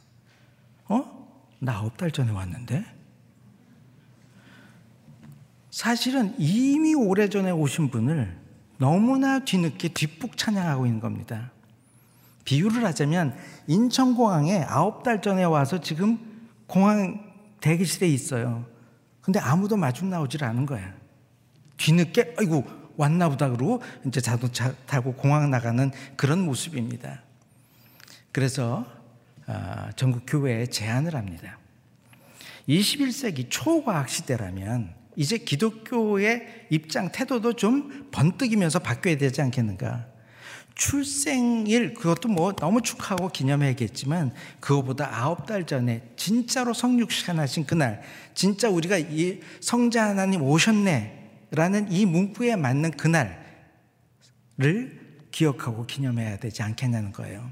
어? 0.85 1.27
나 1.59 1.73
아홉 1.73 1.97
달 1.97 2.11
전에 2.11 2.31
왔는데? 2.31 2.97
사실은 5.78 6.34
이미 6.39 6.95
오래전에 6.95 7.51
오신 7.51 7.91
분을 7.91 8.36
너무나 8.80 9.45
뒤늦게 9.45 9.89
뒷북 9.89 10.36
찬양하고 10.36 10.88
있는 10.88 10.99
겁니다. 10.99 11.51
비유를 12.45 12.84
하자면 12.84 13.38
인천공항에 13.67 14.63
아홉 14.67 15.03
달 15.03 15.21
전에 15.21 15.43
와서 15.43 15.80
지금 15.80 16.17
공항 16.65 17.32
대기실에 17.61 18.07
있어요. 18.07 18.65
근데 19.21 19.39
아무도 19.39 19.78
마중 19.78 20.09
나오질 20.09 20.43
않은 20.45 20.65
거야. 20.65 20.95
뒤늦게, 21.78 22.34
아이고, 22.39 22.65
왔나 22.95 23.30
보다 23.30 23.47
그러고 23.47 23.80
이제 24.03 24.19
자동차 24.19 24.73
타고 24.88 25.13
공항 25.13 25.51
나가는 25.51 25.91
그런 26.15 26.39
모습입니다. 26.39 27.21
그래서 28.32 28.84
아, 29.45 29.91
전국 29.95 30.23
교회에 30.25 30.65
제안을 30.65 31.13
합니다. 31.13 31.59
21세기 32.67 33.51
초과학 33.51 34.09
시대라면 34.09 34.97
이제 35.18 35.39
기독교의 35.39 36.68
입장 36.70 37.11
태도도 37.11 37.53
좀 37.53 38.07
번뜩이면서 38.11 38.80
바뀌어야 38.80 39.18
되지 39.18 39.41
않겠는가? 39.41 40.05
출생일 40.76 41.95
그것도 41.95 42.30
뭐 42.30 42.53
너무 42.53 42.84
축하하고 42.84 43.30
기념해야겠지만 43.30 44.32
그거보다 44.59 45.09
아홉 45.11 45.47
달 45.47 45.65
전에 45.65 46.03
진짜로 46.15 46.72
성육신하신 46.72 47.65
그날 47.65 48.03
진짜 48.36 48.70
우리가 48.70 48.99
이 48.99 49.39
성자 49.59 50.09
하나님 50.09 50.43
오셨네 50.43 51.47
라는 51.49 51.91
이 51.91 52.05
문구에 52.05 52.55
맞는 52.55 52.91
그날을 52.91 53.39
기억하고 55.32 55.88
기념해야 55.88 56.38
되지 56.38 56.61
않겠냐는 56.61 57.11
거예요. 57.11 57.49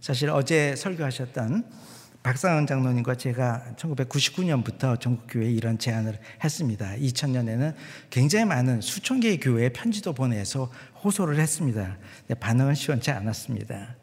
사실 0.00 0.30
어제 0.30 0.74
설교하셨던 0.74 1.87
박상은 2.28 2.66
장로님과 2.66 3.14
제가 3.14 3.72
1999년부터 3.78 5.00
전국교회에 5.00 5.50
이런 5.50 5.78
제안을 5.78 6.18
했습니다. 6.44 6.94
2000년에는 6.96 7.74
굉장히 8.10 8.44
많은 8.44 8.82
수천 8.82 9.20
개의 9.20 9.40
교회에 9.40 9.70
편지도 9.70 10.12
보내서 10.12 10.70
호소를 11.02 11.38
했습니다. 11.38 11.96
반응은 12.38 12.74
시원치 12.74 13.10
않았습니다. 13.12 13.96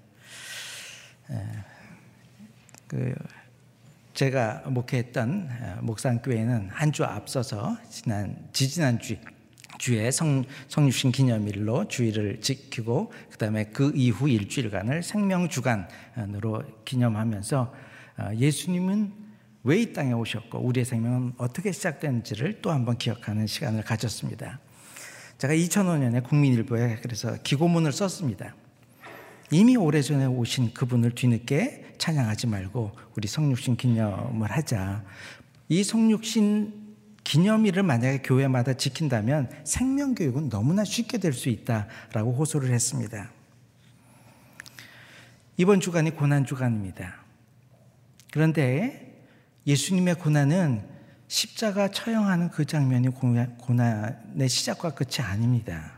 그 2.88 3.14
제가 4.16 4.64
목회했던 4.70 5.50
어, 5.62 5.78
목산교회는 5.84 6.70
한 6.72 6.92
주 6.92 7.04
앞서서 7.04 7.78
지난 7.92 8.36
지지난 8.54 8.98
주 8.98 9.18
주에 9.78 10.10
성, 10.10 10.46
성육신 10.70 11.12
기념일로 11.12 11.90
주일을 11.90 12.42
지키고 12.42 13.12
그다음에 13.30 13.66
그 13.66 13.92
이후 13.94 14.28
일주일간을 14.28 15.04
생명주간으로 15.04 16.64
기념하면서 16.86 17.62
어, 17.62 17.85
예수님은 18.36 19.26
왜 19.66 19.82
이 19.82 19.94
땅에 19.94 20.14
오셨고 20.14 20.60
우리의 20.60 20.86
생명은 20.86 21.34
어떻게 21.38 21.72
시작된지를 21.72 22.62
또 22.62 22.72
한번 22.72 23.00
기억하는 23.00 23.48
시간을 23.48 23.84
가졌습니다. 23.84 24.60
제가 25.40 25.56
2005년에 25.56 26.24
국민일보에 26.24 27.00
그래서 27.02 27.36
기고문을 27.42 27.92
썼습니다. 27.92 28.54
이미 29.50 29.76
오래전에 29.76 30.28
오신 30.28 30.74
그분을 30.76 31.12
뒤늦게 31.16 31.96
찬양하지 31.98 32.46
말고 32.48 32.92
우리 33.16 33.28
성육신 33.28 33.76
기념을 33.76 34.52
하자. 34.52 35.04
이 35.70 35.84
성육신 35.84 36.86
기념일을 37.24 37.82
만약에 37.82 38.22
교회마다 38.22 38.74
지킨다면 38.74 39.50
생명교육은 39.64 40.50
너무나 40.50 40.84
쉽게 40.84 41.18
될 41.18 41.34
수 41.34 41.50
있다라고 41.50 42.34
호소를 42.34 42.72
했습니다. 42.72 43.32
이번 45.58 45.80
주간이 45.80 46.12
고난주간입니다. 46.12 47.25
그런데 48.36 49.18
예수님의 49.66 50.16
고난은 50.16 50.86
십자가 51.30 51.90
처형하는 51.90 52.50
그 52.50 52.66
장면이 52.66 53.08
고난의 53.08 54.50
시작과 54.50 54.94
끝이 54.94 55.26
아닙니다. 55.26 55.98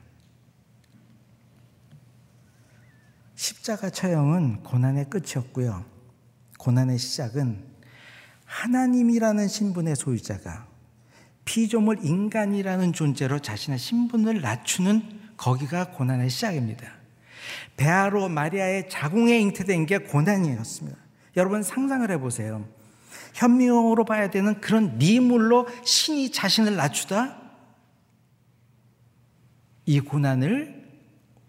십자가 3.33 3.89
처형은 3.89 4.61
고난의 4.61 5.09
끝이었고요. 5.09 5.83
고난의 6.59 6.99
시작은 6.99 7.57
하나님이라는 8.45 9.47
신분의 9.47 9.95
소유자가 9.95 10.67
피조물 11.43 12.05
인간이라는 12.05 12.93
존재로 12.93 13.39
자신의 13.39 13.79
신분을 13.79 14.41
낮추는 14.41 15.31
거기가 15.37 15.89
고난의 15.89 16.29
시작입니다. 16.29 16.87
베아로 17.77 18.29
마리아의 18.29 18.91
자궁에 18.91 19.39
잉태된 19.39 19.87
게 19.87 19.97
고난이었습니다. 19.97 21.06
여러분 21.37 21.61
상상을 21.61 22.09
해보세요. 22.11 22.67
현미용으로 23.35 24.05
봐야 24.05 24.29
되는 24.31 24.59
그런 24.59 24.97
미물로 24.97 25.67
신이 25.85 26.31
자신을 26.31 26.75
낮추다? 26.75 27.37
이 29.85 29.99
고난을 29.99 30.85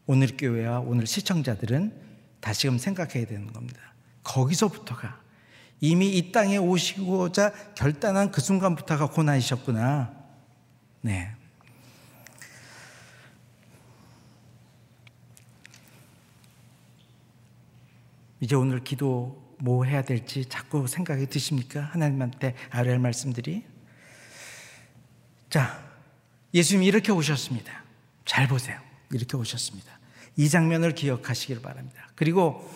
오늘 0.07 0.37
교회와 0.37 0.81
오늘 0.81 1.07
시청자들은 1.07 1.93
다시금 2.41 2.79
생각해야 2.79 3.27
되는 3.27 3.51
겁니다. 3.51 3.81
거기서부터가 4.23 5.21
이미 5.81 6.17
이 6.19 6.33
땅에 6.33 6.59
오시고자 6.59 7.53
결단한 7.75 8.31
그 8.31 8.43
순간부터가 8.43 9.09
고난이셨구나. 9.11 10.13
네. 11.01 11.35
이제 18.41 18.55
오늘 18.55 18.85
기도 18.85 19.48
뭐 19.59 19.85
해야 19.85 20.03
될지 20.03 20.45
자꾸 20.47 20.87
생각이 20.87 21.27
드십니까? 21.27 21.81
하나님한테 21.81 22.55
아뢰할 22.71 22.99
말씀들이. 22.99 23.65
자, 25.51 25.83
예수님이 26.55 26.87
이렇게 26.87 27.13
오셨습니다. 27.13 27.85
잘 28.25 28.49
보세요. 28.49 28.79
이렇게 29.13 29.37
오셨습니다. 29.37 29.99
이 30.37 30.49
장면을 30.49 30.95
기억하시길 30.95 31.63
바랍니다. 31.63 32.09
그리고 32.15 32.71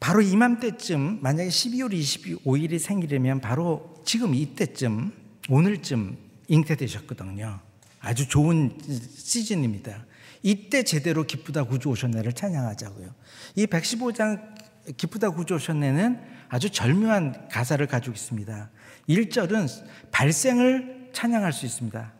바로 0.00 0.20
이맘때쯤 0.22 1.20
만약에 1.22 1.48
12월 1.48 1.92
25일이 1.92 2.78
생일이면 2.78 3.40
바로 3.40 4.02
지금 4.04 4.34
이때쯤 4.34 5.12
오늘쯤 5.48 6.16
잉태되셨거든요. 6.48 7.60
아주 8.00 8.28
좋은 8.28 8.78
시즌입니다. 9.16 10.04
이때 10.42 10.82
제대로 10.82 11.24
기쁘다 11.24 11.64
구주 11.64 11.88
오셨네를 11.88 12.34
찬양하자고요. 12.34 13.14
이 13.56 13.66
115장 13.66 14.54
기쁘다 14.96 15.30
구주 15.30 15.54
오셨네는 15.54 16.20
아주 16.48 16.70
절묘한 16.70 17.48
가사를 17.48 17.84
가지고 17.86 18.14
있습니다. 18.14 18.70
1절은 19.08 19.68
발생을 20.10 21.10
찬양할 21.12 21.52
수 21.52 21.66
있습니다. 21.66 22.12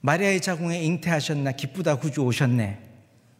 마리아의 0.00 0.40
자궁에 0.40 0.82
잉태하셨나 0.82 1.52
기쁘다 1.52 1.96
구주 1.96 2.22
오셨네. 2.22 2.80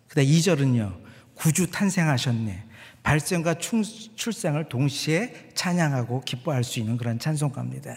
그다음 0.09 0.26
2절은요. 0.26 1.05
구주 1.34 1.70
탄생하셨네. 1.70 2.64
발생과 3.02 3.57
출생을 3.59 4.68
동시에 4.68 5.50
찬양하고 5.55 6.22
기뻐할 6.22 6.64
수 6.64 6.80
있는 6.80 6.96
그런 6.96 7.18
찬송가입니다. 7.18 7.96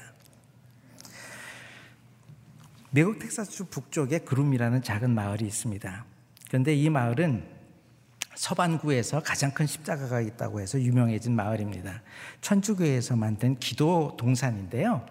미국 2.92 3.20
텍사스 3.20 3.66
북쪽에 3.66 4.20
그룸이라는 4.20 4.82
작은 4.82 5.12
마을이 5.12 5.46
있습니다. 5.46 6.06
그런데 6.48 6.76
이 6.76 6.90
마을은 6.90 7.57
서반구에서 8.38 9.22
가장 9.24 9.52
큰 9.52 9.66
십자가가 9.66 10.22
있다고 10.22 10.62
해서 10.62 10.80
유명해진 10.80 11.36
마을입니다. 11.36 12.02
천주교에서 12.42 13.16
만든 13.16 13.58
기도 13.58 14.16
동산인데요. 14.18 15.06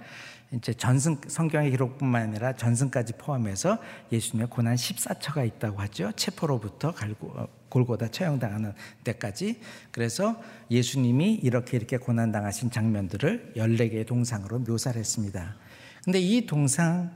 이제 0.52 0.72
전승 0.72 1.20
성경의 1.26 1.72
기록뿐만 1.72 2.22
아니라 2.22 2.52
전승까지 2.54 3.14
포함해서 3.14 3.78
예수님의 4.12 4.48
고난 4.48 4.76
14처가 4.76 5.44
있다고 5.44 5.80
하죠. 5.82 6.12
체포로부터 6.12 6.92
갈고 6.92 7.32
어, 7.34 7.48
골고다 7.68 8.08
처형당하는 8.08 8.72
때까지. 9.02 9.60
그래서 9.90 10.40
예수님이 10.70 11.34
이렇게 11.34 11.76
이렇게 11.76 11.96
고난 11.96 12.30
당하신 12.30 12.70
장면들을 12.70 13.54
14개의 13.56 14.06
동상으로 14.06 14.60
묘사를 14.60 14.96
했습니다. 14.98 15.56
근데 16.04 16.20
이 16.20 16.46
동상 16.46 17.10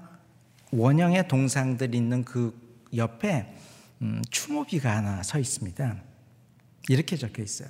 원형의 0.72 1.28
동상들 1.28 1.94
있는 1.94 2.24
그 2.24 2.52
옆에 2.96 3.54
음, 4.02 4.22
추모비가 4.30 4.96
하나 4.96 5.22
서 5.22 5.38
있습니다. 5.38 6.02
이렇게 6.88 7.16
적혀 7.16 7.42
있어요. 7.42 7.68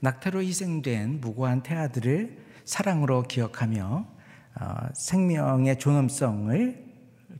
낙태로 0.00 0.42
희생된 0.42 1.20
무고한 1.20 1.62
태아들을 1.62 2.44
사랑으로 2.64 3.22
기억하며 3.22 4.06
어, 4.60 4.76
생명의 4.94 5.78
존엄성을 5.78 6.84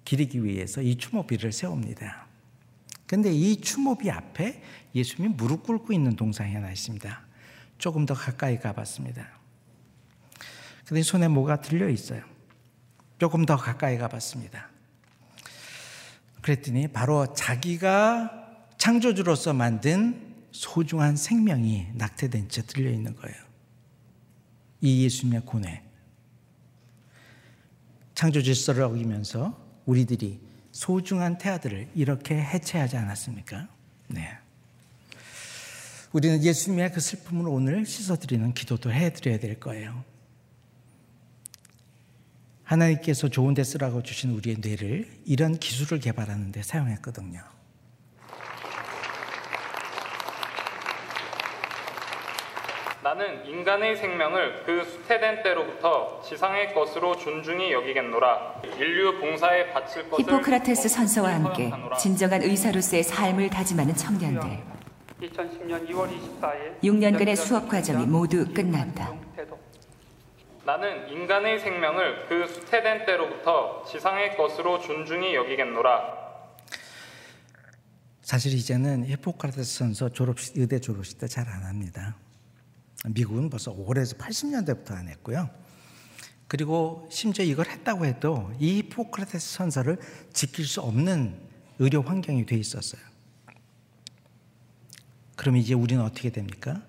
기리기 0.04 0.44
위해서 0.44 0.82
이 0.82 0.96
추모비를 0.96 1.52
세웁니다. 1.52 2.26
근데 3.06 3.32
이 3.32 3.60
추모비 3.60 4.10
앞에 4.10 4.62
예수님이 4.94 5.34
무릎 5.34 5.62
꿇고 5.64 5.92
있는 5.92 6.16
동상이 6.16 6.54
하나 6.54 6.70
있습니다. 6.70 7.20
조금 7.78 8.06
더 8.06 8.14
가까이 8.14 8.58
가봤습니다. 8.58 9.28
근데 10.86 11.02
손에 11.02 11.28
뭐가 11.28 11.60
들려 11.60 11.88
있어요. 11.88 12.22
조금 13.18 13.46
더 13.46 13.56
가까이 13.56 13.96
가봤습니다. 13.96 14.73
그랬더니 16.44 16.88
바로 16.88 17.32
자기가 17.32 18.30
창조주로서 18.76 19.54
만든 19.54 20.34
소중한 20.52 21.16
생명이 21.16 21.86
낙태된 21.94 22.50
채 22.50 22.60
들려 22.60 22.90
있는 22.90 23.16
거예요. 23.16 23.34
이 24.82 25.04
예수님의 25.04 25.40
고뇌. 25.46 25.82
창조 28.14 28.42
질서를 28.42 28.82
어기면서 28.82 29.58
우리들이 29.86 30.38
소중한 30.70 31.38
태아들을 31.38 31.88
이렇게 31.94 32.34
해체하지 32.34 32.98
않았습니까? 32.98 33.66
네. 34.08 34.36
우리는 36.12 36.44
예수님의 36.44 36.92
그 36.92 37.00
슬픔을 37.00 37.48
오늘 37.48 37.86
씻어드리는 37.86 38.52
기도도 38.52 38.92
해드려야 38.92 39.38
될 39.38 39.58
거예요. 39.58 40.04
하나님께서 42.64 43.28
좋은 43.28 43.54
데 43.54 43.62
쓰라고 43.62 44.02
주신 44.02 44.30
우리의 44.30 44.56
뇌를 44.60 45.06
이런 45.24 45.56
기술을 45.58 46.00
개발하는 46.00 46.52
데 46.52 46.62
사용했거든요. 46.62 47.40
나는 53.02 53.44
인간의 53.44 53.98
생명을 53.98 54.62
그 54.64 54.82
수태된 54.82 55.42
때로부터 55.42 56.22
지상의 56.22 56.72
것으로 56.72 57.14
존중히 57.18 57.70
여기겠노라. 57.70 58.62
인류 58.78 59.20
봉사에 59.20 59.70
바칠 59.74 60.08
것을 60.08 60.24
히포크라테스 60.24 60.88
선서와 60.88 61.34
함께. 61.34 61.70
진정한 61.98 62.42
의사로서의 62.42 63.02
삶을 63.02 63.50
다짐하는 63.50 63.94
청년들. 63.94 64.58
2010년 65.20 65.86
2월 65.90 66.08
24일 66.08 66.80
6년간의 66.82 67.36
수업 67.36 67.68
과정이 67.68 68.06
모두 68.06 68.46
끝났다. 68.54 69.12
나는 70.64 71.08
인간의 71.10 71.60
생명을 71.60 72.26
그 72.28 72.46
수태된 72.48 73.04
때로부터 73.04 73.84
지상의 73.90 74.36
것으로 74.36 74.80
존중히 74.80 75.34
여기겠노라. 75.34 76.24
사실 78.22 78.54
이제는 78.54 79.04
히포크라테스 79.06 79.78
선서 79.78 80.08
졸업식 80.08 80.56
의대 80.56 80.80
졸업식 80.80 81.18
때 81.18 81.26
잘 81.28 81.46
안 81.48 81.64
합니다. 81.64 82.16
미국은 83.06 83.50
벌써 83.50 83.72
올해서 83.72 84.16
80년대부터 84.16 84.92
안 84.92 85.08
했고요. 85.08 85.50
그리고 86.48 87.06
심지어 87.10 87.44
이걸 87.44 87.66
했다고 87.68 88.06
해도 88.06 88.50
이 88.58 88.78
히포크라테스 88.78 89.56
선서를 89.56 89.98
지킬 90.32 90.64
수 90.64 90.80
없는 90.80 91.38
의료 91.78 92.00
환경이 92.00 92.46
돼 92.46 92.56
있었어요. 92.56 93.02
그럼 95.36 95.56
이제 95.56 95.74
우리는 95.74 96.02
어떻게 96.02 96.30
됩니까? 96.30 96.80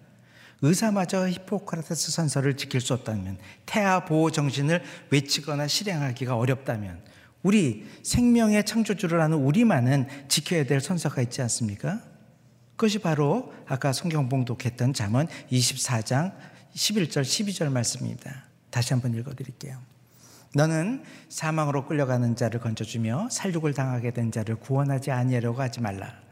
의사마저 0.65 1.29
히포크라테스 1.29 2.11
선서를 2.11 2.57
지킬 2.57 2.81
수 2.81 2.93
없다면 2.95 3.37
태아 3.67 4.03
보호 4.03 4.31
정신을 4.31 4.81
외치거나 5.11 5.67
실행하기가 5.67 6.35
어렵다면 6.35 6.99
우리 7.43 7.85
생명의 8.01 8.65
창조주를 8.65 9.21
아는 9.21 9.37
우리만은 9.37 10.07
지켜야 10.27 10.65
될 10.65 10.81
선서가 10.81 11.21
있지 11.21 11.43
않습니까? 11.43 12.01
그것이 12.71 12.97
바로 12.97 13.53
아까 13.67 13.93
성경 13.93 14.27
봉독했던 14.27 14.93
잠언 14.93 15.27
24장 15.51 16.33
11절 16.73 17.21
12절 17.21 17.71
말씀입니다. 17.71 18.45
다시 18.71 18.93
한번 18.93 19.13
읽어 19.13 19.35
드릴게요. 19.35 19.77
너는 20.55 21.03
사망으로 21.29 21.85
끌려가는 21.85 22.35
자를 22.35 22.59
건져주며 22.59 23.29
살육을 23.29 23.75
당하게 23.75 24.11
된 24.11 24.31
자를 24.31 24.55
구원하지 24.55 25.11
아니하려고 25.11 25.61
하지 25.61 25.81
말라. 25.81 26.24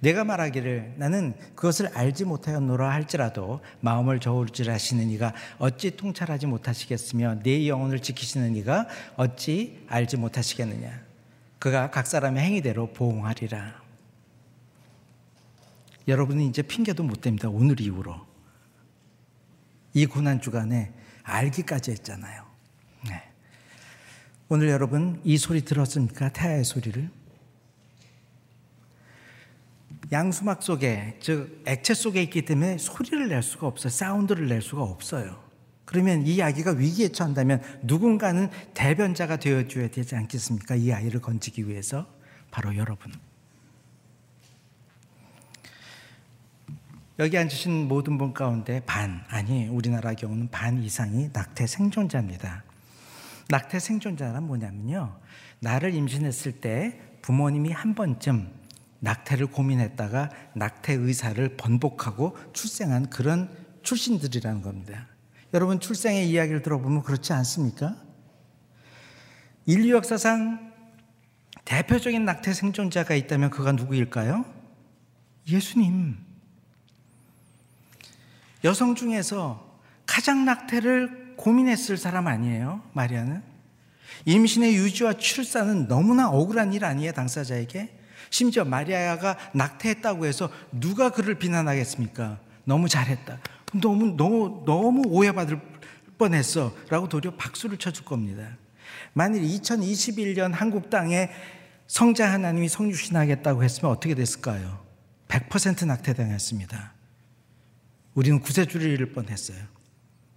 내가 0.00 0.24
말하기를 0.24 0.94
나는 0.96 1.34
그것을 1.54 1.88
알지 1.88 2.24
못하였노라 2.24 2.90
할지라도 2.90 3.60
마음을 3.80 4.20
저울질하시는 4.20 5.08
이가 5.10 5.32
어찌 5.58 5.96
통찰하지 5.96 6.46
못하시겠으며 6.46 7.42
내 7.42 7.66
영혼을 7.66 8.00
지키시는 8.00 8.56
이가 8.56 8.88
어찌 9.16 9.84
알지 9.88 10.18
못하시겠느냐. 10.18 11.00
그가 11.58 11.90
각 11.90 12.06
사람의 12.06 12.44
행위대로 12.44 12.92
보응하리라. 12.92 13.82
여러분은 16.08 16.44
이제 16.44 16.62
핑계도 16.62 17.02
못 17.02 17.20
댑니다. 17.20 17.52
오늘 17.52 17.80
이후로. 17.80 18.26
이 19.94 20.06
고난 20.06 20.40
주간에 20.40 20.92
알기까지 21.22 21.90
했잖아요. 21.92 22.44
네. 23.08 23.22
오늘 24.48 24.68
여러분 24.68 25.20
이 25.24 25.38
소리 25.38 25.64
들었습니까? 25.64 26.28
태아의 26.28 26.64
소리를. 26.64 27.08
양수막 30.12 30.62
속에 30.62 31.18
즉 31.20 31.62
액체 31.66 31.94
속에 31.94 32.22
있기 32.22 32.44
때문에 32.44 32.78
소리를 32.78 33.28
낼 33.28 33.42
수가 33.42 33.66
없어요. 33.66 33.90
사운드를 33.90 34.48
낼 34.48 34.62
수가 34.62 34.82
없어요. 34.82 35.44
그러면 35.84 36.26
이 36.26 36.42
아기가 36.42 36.72
위기에 36.72 37.08
처한다면 37.08 37.62
누군가는 37.82 38.50
대변자가 38.74 39.36
되어줘야 39.36 39.88
되지 39.88 40.16
않겠습니까? 40.16 40.74
이 40.74 40.92
아이를 40.92 41.20
건지기 41.20 41.68
위해서 41.68 42.06
바로 42.50 42.76
여러분. 42.76 43.12
여기 47.18 47.38
앉으신 47.38 47.88
모든 47.88 48.18
분 48.18 48.34
가운데 48.34 48.82
반, 48.84 49.24
아니 49.28 49.68
우리나라 49.68 50.12
경우는 50.12 50.50
반 50.50 50.82
이상이 50.82 51.30
낙태 51.32 51.66
생존자입니다. 51.66 52.62
낙태 53.48 53.78
생존자란 53.78 54.42
뭐냐면요. 54.42 55.16
나를 55.60 55.94
임신했을 55.94 56.60
때 56.60 57.00
부모님이 57.22 57.72
한 57.72 57.94
번쯤 57.94 58.52
낙태를 59.00 59.48
고민했다가 59.48 60.30
낙태 60.54 60.94
의사를 60.94 61.56
번복하고 61.56 62.36
출생한 62.52 63.10
그런 63.10 63.50
출신들이라는 63.82 64.62
겁니다. 64.62 65.06
여러분 65.54 65.80
출생의 65.80 66.28
이야기를 66.28 66.62
들어보면 66.62 67.02
그렇지 67.02 67.32
않습니까? 67.32 67.96
인류 69.64 69.94
역사상 69.94 70.72
대표적인 71.64 72.24
낙태 72.24 72.52
생존자가 72.52 73.14
있다면 73.14 73.50
그가 73.50 73.72
누구일까요? 73.72 74.44
예수님. 75.48 76.16
여성 78.64 78.94
중에서 78.94 79.80
가장 80.06 80.44
낙태를 80.44 81.34
고민했을 81.36 81.96
사람 81.96 82.26
아니에요? 82.26 82.82
마리아는? 82.92 83.42
임신의 84.24 84.74
유지와 84.76 85.14
출산은 85.14 85.88
너무나 85.88 86.28
억울한 86.30 86.72
일 86.72 86.84
아니에요, 86.84 87.12
당사자에게? 87.12 87.96
심지어 88.30 88.64
마리아가 88.64 89.36
낙태했다고 89.54 90.26
해서 90.26 90.50
누가 90.72 91.10
그를 91.10 91.36
비난하겠습니까? 91.36 92.38
너무 92.64 92.88
잘했다. 92.88 93.38
너무, 93.80 94.16
너무, 94.16 94.62
너무 94.66 95.02
오해받을 95.06 95.60
뻔했어. 96.18 96.74
라고 96.88 97.08
도리어 97.08 97.32
박수를 97.36 97.78
쳐줄 97.78 98.04
겁니다. 98.04 98.56
만일 99.12 99.42
2021년 99.42 100.52
한국 100.52 100.90
땅에 100.90 101.30
성자 101.86 102.32
하나님이 102.32 102.68
성육신하겠다고 102.68 103.62
했으면 103.62 103.92
어떻게 103.92 104.14
됐을까요? 104.14 104.84
100% 105.28 105.86
낙태당했습니다. 105.86 106.92
우리는 108.14 108.40
구세주를 108.40 108.90
잃을 108.90 109.12
뻔했어요. 109.12 109.58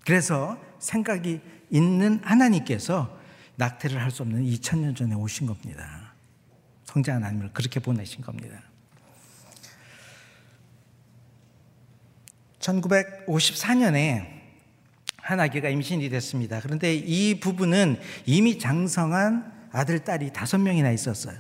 그래서 0.06 0.58
생각이 0.80 1.40
있는 1.70 2.20
하나님께서 2.24 3.18
낙태를 3.56 4.02
할 4.02 4.12
수 4.12 4.24
없는 4.24 4.44
2000년 4.46 4.96
전에 4.96 5.16
오신 5.16 5.48
겁니다. 5.48 6.09
성자 6.90 7.16
하나님을 7.16 7.52
그렇게 7.54 7.80
보내신 7.80 8.22
겁니다. 8.22 8.62
1954년에 12.60 14.40
한 15.18 15.40
아기가 15.40 15.70
임신이 15.70 16.10
됐습니다. 16.10 16.60
그런데 16.62 16.96
이 16.96 17.40
부부는 17.40 18.00
이미 18.26 18.58
장성한 18.58 19.70
아들, 19.72 20.00
딸이 20.04 20.34
다섯 20.34 20.58
명이나 20.58 20.90
있었어요. 20.92 21.38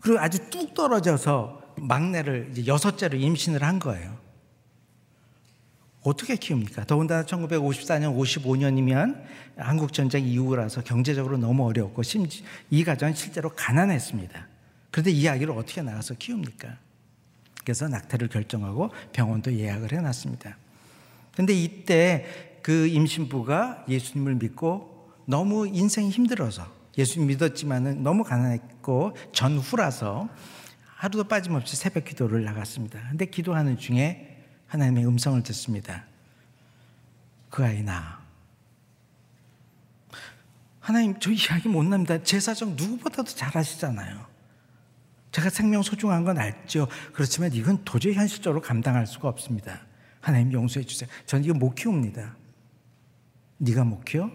그리고 0.00 0.18
아주 0.18 0.48
뚝 0.48 0.72
떨어져서 0.72 1.74
막내를 1.76 2.48
이제 2.52 2.66
여섯째로 2.66 3.18
임신을 3.18 3.62
한 3.62 3.78
거예요. 3.78 4.18
어떻게 6.02 6.36
키웁니까? 6.36 6.84
더군다나 6.84 7.24
1954년, 7.24 8.16
55년이면 8.16 9.22
한국전쟁 9.58 10.24
이후라서 10.24 10.82
경제적으로 10.82 11.36
너무 11.36 11.66
어려웠고, 11.66 12.02
심지 12.02 12.42
이 12.70 12.82
가정은 12.82 13.14
실제로 13.14 13.50
가난했습니다. 13.50 14.49
그런데 14.90 15.10
이 15.10 15.28
아기를 15.28 15.52
어떻게 15.54 15.82
나가서 15.82 16.14
키웁니까? 16.14 16.76
그래서 17.64 17.88
낙태를 17.88 18.28
결정하고 18.28 18.90
병원도 19.12 19.54
예약을 19.54 19.92
해놨습니다. 19.92 20.56
근데 21.34 21.54
이때 21.54 22.58
그 22.62 22.86
임신부가 22.88 23.84
예수님을 23.88 24.36
믿고 24.36 25.12
너무 25.26 25.66
인생이 25.66 26.10
힘들어서 26.10 26.66
예수님 26.98 27.28
믿었지만은 27.28 28.02
너무 28.02 28.24
가난했고 28.24 29.16
전후라서 29.32 30.28
하루도 30.96 31.24
빠짐없이 31.24 31.76
새벽 31.76 32.04
기도를 32.04 32.44
나갔습니다. 32.44 33.00
근데 33.08 33.26
기도하는 33.26 33.78
중에 33.78 34.44
하나님의 34.66 35.06
음성을 35.06 35.42
듣습니다. 35.44 36.04
그 37.48 37.64
아이 37.64 37.82
나. 37.82 38.20
하나님 40.78 41.18
저 41.20 41.30
이야기 41.30 41.68
못 41.68 41.84
납니다. 41.84 42.22
제 42.22 42.40
사정 42.40 42.76
누구보다도 42.76 43.32
잘 43.32 43.56
아시잖아요. 43.56 44.29
제가 45.32 45.48
생명 45.50 45.82
소중한 45.82 46.24
건 46.24 46.38
알죠. 46.38 46.88
그렇지만 47.12 47.52
이건 47.52 47.84
도저히 47.84 48.14
현실적으로 48.14 48.60
감당할 48.60 49.06
수가 49.06 49.28
없습니다. 49.28 49.80
하나님 50.20 50.52
용서해 50.52 50.84
주세요. 50.84 51.08
전 51.26 51.44
이거 51.44 51.54
못 51.54 51.74
키웁니다. 51.74 52.36
네가 53.58 53.84
못 53.84 54.04
키워? 54.04 54.30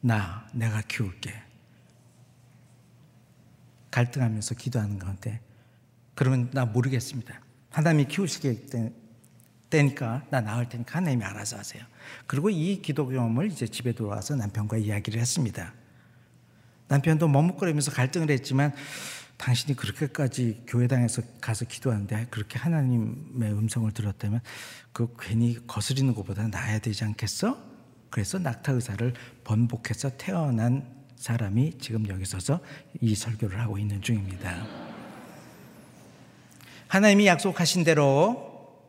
나 0.00 0.46
내가 0.52 0.80
키울게. 0.82 1.32
갈등하면서 3.90 4.54
기도하는 4.56 4.98
가운데 4.98 5.40
그러면 6.14 6.50
나 6.52 6.64
모르겠습니다. 6.64 7.40
하나님이 7.70 8.06
키우시게 8.06 8.66
되니까 9.70 10.24
나 10.30 10.40
나을 10.40 10.68
테니까 10.68 10.98
하나님이 10.98 11.24
알아서 11.24 11.58
하세요. 11.58 11.84
그리고 12.26 12.50
이 12.50 12.80
기도 12.82 13.08
경험을 13.08 13.50
이제 13.50 13.66
집에 13.66 13.92
돌아와서 13.92 14.36
남편과 14.36 14.78
이야기를 14.78 15.20
했습니다. 15.20 15.74
남편도 16.88 17.28
머뭇거리면서 17.28 17.90
갈등을 17.90 18.30
했지만 18.30 18.72
당신이 19.36 19.76
그렇게까지 19.76 20.64
교회당에서 20.66 21.22
가서 21.40 21.64
기도하는데 21.64 22.26
그렇게 22.30 22.58
하나님의 22.58 23.52
음성을 23.52 23.90
들었다면 23.92 24.40
그 24.92 25.14
괜히 25.18 25.58
거스리는 25.66 26.14
것보다 26.14 26.46
나아야 26.48 26.78
되지 26.78 27.04
않겠어? 27.04 27.58
그래서 28.10 28.38
낙타 28.38 28.72
의사를 28.72 29.12
번복해서 29.42 30.10
태어난 30.16 30.88
사람이 31.16 31.78
지금 31.78 32.06
여기 32.08 32.24
서서 32.24 32.60
이 33.00 33.14
설교를 33.14 33.60
하고 33.60 33.78
있는 33.78 34.00
중입니다. 34.00 34.66
하나님이 36.88 37.26
약속하신 37.26 37.82
대로 37.84 38.80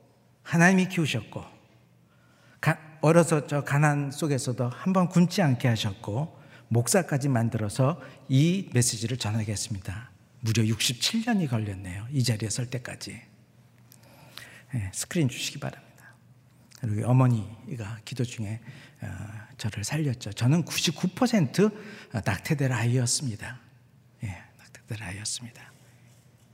하나님이 0.44 0.90
키우셨고 0.90 1.56
어려서 3.02 3.46
저 3.46 3.64
가난 3.64 4.10
속에서도 4.10 4.68
한 4.68 4.92
번 4.92 5.10
굶지 5.10 5.42
않게 5.44 5.68
하셨고 5.68 6.40
목사까지 6.70 7.30
만들어서 7.30 8.02
이 8.28 8.70
메시지를 8.74 9.18
전하겠습니다. 9.18 10.10
무려 10.46 10.62
67년이 10.62 11.50
걸렸네요. 11.50 12.08
이 12.12 12.24
자리에 12.24 12.52
설 12.52 12.68
때까지. 12.68 13.20
네, 14.74 14.92
스크린 14.94 15.28
주시기 15.28 15.60
바랍니다. 15.60 16.14
그리고 16.80 17.10
어머니가 17.10 18.00
기도 18.06 18.24
중에 18.24 18.60
어, 19.02 19.08
저를 19.58 19.84
살렸죠. 19.84 20.34
저는 20.34 20.64
99% 20.66 21.74
낙태될 22.24 22.72
아이였습니다. 22.72 23.60
예, 24.24 24.44
낙태될 24.60 25.02
아이였습니다. 25.02 25.72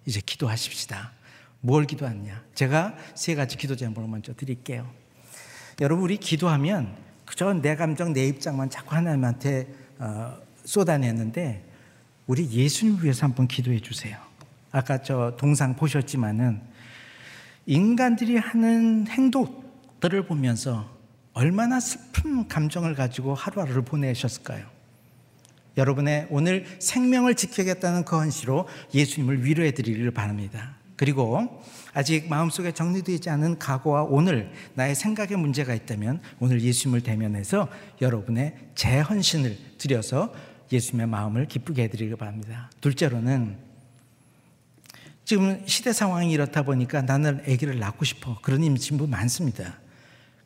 이제 0.06 0.22
기도하십시다. 0.26 1.12
뭘 1.60 1.86
기도하느냐? 1.86 2.46
제가 2.56 2.96
세 3.14 3.36
가지 3.36 3.58
기도 3.58 3.76
제목을 3.76 4.08
먼저 4.08 4.34
드릴게요. 4.34 4.90
여러분, 5.82 6.06
우리 6.06 6.16
기도하면 6.16 6.96
그저 7.26 7.54
내 7.54 7.76
감정, 7.76 8.14
내 8.14 8.26
입장만 8.26 8.70
자꾸 8.70 8.96
하나님한테 8.96 9.68
어, 10.00 10.38
쏟아내는데 10.64 11.71
우리 12.28 12.50
예수님 12.50 13.02
위해서 13.02 13.26
한번 13.26 13.48
기도해 13.48 13.80
주세요. 13.80 14.18
아까 14.72 15.02
저 15.02 15.36
동상 15.38 15.76
보셨지만은 15.76 16.62
인간들이 17.66 18.38
하는 18.38 19.08
행동들을 19.08 20.26
보면서 20.26 20.90
얼마나 21.34 21.80
슬픈 21.80 22.48
감정을 22.48 22.96
가지고 22.96 23.34
하루하루를 23.34 23.84
보내셨을까요? 23.84 24.66
여러분의 25.78 26.28
오늘 26.30 26.66
생명을 26.80 27.36
지키겠다는 27.36 28.04
그 28.04 28.18
헌시로 28.18 28.68
예수님을 28.94 29.46
위로해 29.46 29.72
드리기를 29.72 30.12
바랍니다. 30.12 30.76
그리고 30.98 31.64
아직 31.94 32.30
마음속에 32.30 32.74
정리되지 32.74 33.30
않은 33.32 33.58
과거와 33.58 34.04
오늘 34.04 34.52
나의 34.76 34.96
생각에 34.96 35.36
문제가 35.36 35.74
있다면 35.74 36.22
오늘 36.40 36.62
예수님을 36.62 37.02
대면해서 37.02 37.70
여러분의 38.02 38.56
재헌신을 38.76 39.58
드려서 39.78 40.34
예수님의 40.72 41.08
마음을 41.08 41.48
기쁘게 41.48 41.84
해드리기 41.84 42.16
바랍니다. 42.16 42.70
둘째로는 42.82 43.58
지금 45.26 45.66
시대 45.66 45.94
상황이 45.94 46.32
이렇다 46.32 46.64
보니까 46.64 47.02
나는 47.02 47.42
아기를 47.48 47.80
낳고 47.80 48.06
싶어. 48.06 48.40
그런 48.42 48.64
임신부 48.64 49.08
많습니다. 49.08 49.80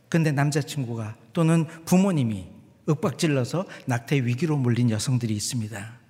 근데 0.10 0.32
남자친구가 0.32 1.16
또는 1.34 1.66
부모님이 1.86 2.48
윽박질러서 2.88 3.66
낙태 3.88 4.26
위기로 4.26 4.58
몰린 4.58 4.90
여성들이 4.90 5.34
있습니다. 5.34 6.06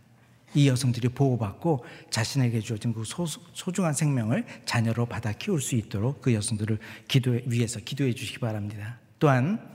이 0.55 0.69
여성들이 0.69 1.09
보호받고 1.09 1.85
자신에게 2.09 2.61
주어진 2.61 2.93
그 2.93 3.03
소, 3.03 3.25
중한 3.71 3.93
생명을 3.93 4.45
자녀로 4.65 5.05
받아 5.05 5.31
키울 5.33 5.61
수 5.61 5.75
있도록 5.75 6.21
그 6.21 6.33
여성들을 6.33 6.79
기도해, 7.07 7.43
위해서 7.45 7.79
기도해 7.79 8.13
주시기 8.13 8.39
바랍니다. 8.39 8.99
또한 9.19 9.74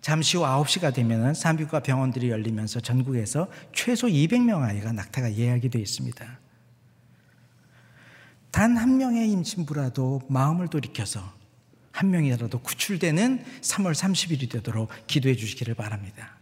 잠시 0.00 0.36
후 0.36 0.44
9시가 0.44 0.94
되면 0.94 1.34
산부과 1.34 1.80
병원들이 1.80 2.30
열리면서 2.30 2.80
전국에서 2.80 3.48
최소 3.74 4.06
200명 4.06 4.62
아이가 4.62 4.92
낙태가 4.92 5.34
예약이 5.36 5.68
되어 5.70 5.82
있습니다. 5.82 6.38
단 8.50 8.76
한 8.76 8.96
명의 8.96 9.30
임신부라도 9.30 10.22
마음을 10.28 10.68
돌이켜서 10.68 11.22
한 11.92 12.10
명이라도 12.10 12.60
구출되는 12.60 13.44
3월 13.60 13.92
30일이 13.92 14.50
되도록 14.50 14.90
기도해 15.06 15.34
주시기를 15.36 15.74
바랍니다. 15.74 16.36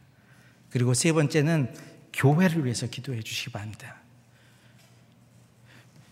그리고 0.71 0.95
세 0.95 1.13
번째는 1.13 1.75
교회를 2.13 2.65
위해서 2.65 2.87
기도해 2.87 3.23
주시기 3.23 3.53
바랍니다. 3.53 3.97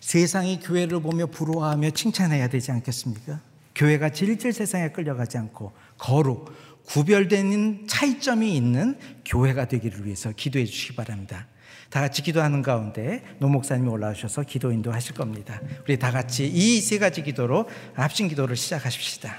세상이 0.01 0.61
교회를 0.61 1.01
보며 1.01 1.27
부러워하며 1.27 1.91
칭찬해야 1.91 2.49
되지 2.49 2.73
않겠습니까? 2.73 3.41
교회가 3.75 4.11
질질 4.11 4.53
세상에 4.53 4.91
끌려가지 4.91 5.39
않고 5.39 5.73
거룩, 5.99 6.55
구별되는 6.87 7.87
차이점이 7.89 8.55
있는 8.57 8.99
교회가 9.25 9.67
되기를 9.69 10.05
위해서 10.05 10.33
기도해 10.33 10.65
주시기 10.65 10.95
바랍니다. 10.97 11.47
다 11.91 12.01
같이 12.01 12.23
기도하는 12.23 12.63
가운데 12.63 13.23
노 13.39 13.49
목사님이 13.49 13.89
올라오셔서 13.89 14.43
기도 14.43 14.73
인도하실 14.73 15.15
겁니다. 15.15 15.61
우리 15.85 15.99
다 15.99 16.11
같이 16.11 16.47
이 16.47 16.81
세 16.81 16.99
가지 16.99 17.23
기도로 17.23 17.69
합심 17.95 18.29
기도를 18.29 18.57
시작하십시다. 18.57 19.39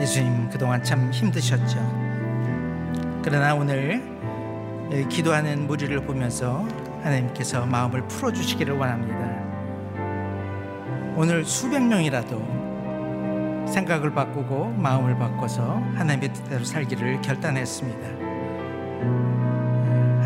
예수님 0.00 0.48
그동안 0.50 0.82
참 0.82 1.12
힘드셨죠. 1.12 1.78
그러나 3.22 3.54
오늘 3.54 4.02
기도하는 5.08 5.66
무리를 5.66 5.96
보면서 6.04 6.66
하나님께서 7.02 7.66
마음을 7.66 8.06
풀어주시기를 8.08 8.74
원합니다. 8.74 9.42
오늘 11.16 11.44
수백 11.44 11.82
명이라도 11.82 12.62
생각을 13.68 14.12
바꾸고 14.12 14.70
마음을 14.70 15.16
바꿔서 15.18 15.82
하나님의 15.94 16.32
뜻대로 16.32 16.64
살기를 16.64 17.20
결단했습니다. 17.22 18.08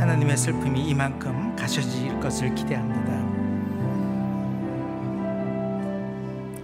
하나님의 0.01 0.37
슬픔이 0.37 0.89
이만큼 0.89 1.55
가셔질 1.57 2.21
것을 2.21 2.55
기대합니다. 2.55 3.17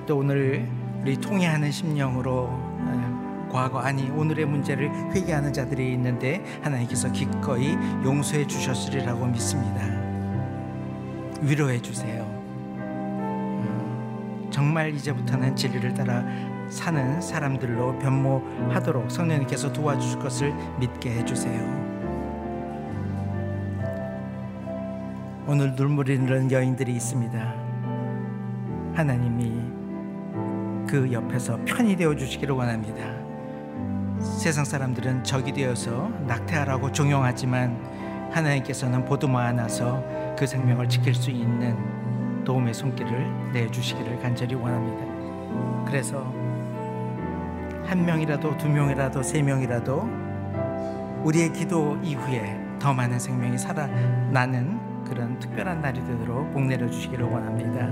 또 0.07 0.19
오늘 0.19 0.69
우리 1.01 1.17
통회하는 1.17 1.71
심령으로 1.71 2.73
과거 3.53 3.81
아니 3.81 4.09
오늘의 4.11 4.47
문제를 4.47 4.91
회개하는 5.13 5.53
자들이 5.53 5.93
있는데 5.93 6.43
하나님께서 6.63 7.13
기꺼이 7.13 7.75
용서해 8.03 8.47
주셨으리라고 8.47 9.27
믿습니다. 9.27 10.02
위로해 11.43 11.81
주세요. 11.81 12.25
정말 14.51 14.95
이제부터는 14.95 15.57
진리를 15.57 15.93
따라 15.95 16.25
사는 16.69 17.21
사람들로 17.21 17.99
변모하도록 17.99 19.11
성령님께서 19.11 19.73
도와주실 19.73 20.19
것을 20.21 20.55
믿게 20.79 21.11
해주세요. 21.19 21.83
오늘 25.47 25.75
눈물이 25.75 26.17
흐르는 26.17 26.51
여인들이 26.53 26.93
있습니다. 26.93 27.39
하나님이 28.95 29.61
그 30.87 31.11
옆에서 31.11 31.59
편히 31.65 31.97
되어 31.97 32.15
주시기를 32.15 32.55
원합니다. 32.55 33.23
세상 34.23 34.65
사람들은 34.65 35.25
적이 35.25 35.53
되어서 35.53 36.09
낙태하라고 36.27 36.93
종용하지만 36.93 38.02
하나님께서는 38.33 39.05
보듬어 39.05 39.39
안아서 39.39 40.03
그 40.37 40.47
생명을 40.47 40.89
지킬 40.89 41.15
수 41.15 41.31
있는 41.31 42.45
도움의 42.45 42.75
손길을 42.75 43.53
내주시기를 43.53 44.19
간절히 44.21 44.55
원합니다. 44.55 45.85
그래서 45.87 46.33
한 47.85 48.05
명이라도 48.05 48.57
두 48.57 48.69
명이라도 48.69 49.23
세 49.23 49.43
명이라도 49.43 50.09
우리의 51.25 51.53
기도 51.53 51.97
이후에 52.03 52.59
더 52.81 52.93
많은 52.93 53.19
생명이 53.19 53.59
살아나는 53.59 55.05
그런 55.05 55.39
특별한 55.39 55.83
날이 55.83 56.05
되도록 56.05 56.53
복 56.53 56.63
내려 56.63 56.89
주시기를 56.89 57.25
원합니다. 57.27 57.87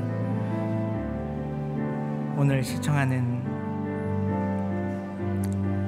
오늘 2.37 2.65
시청하는 2.65 3.40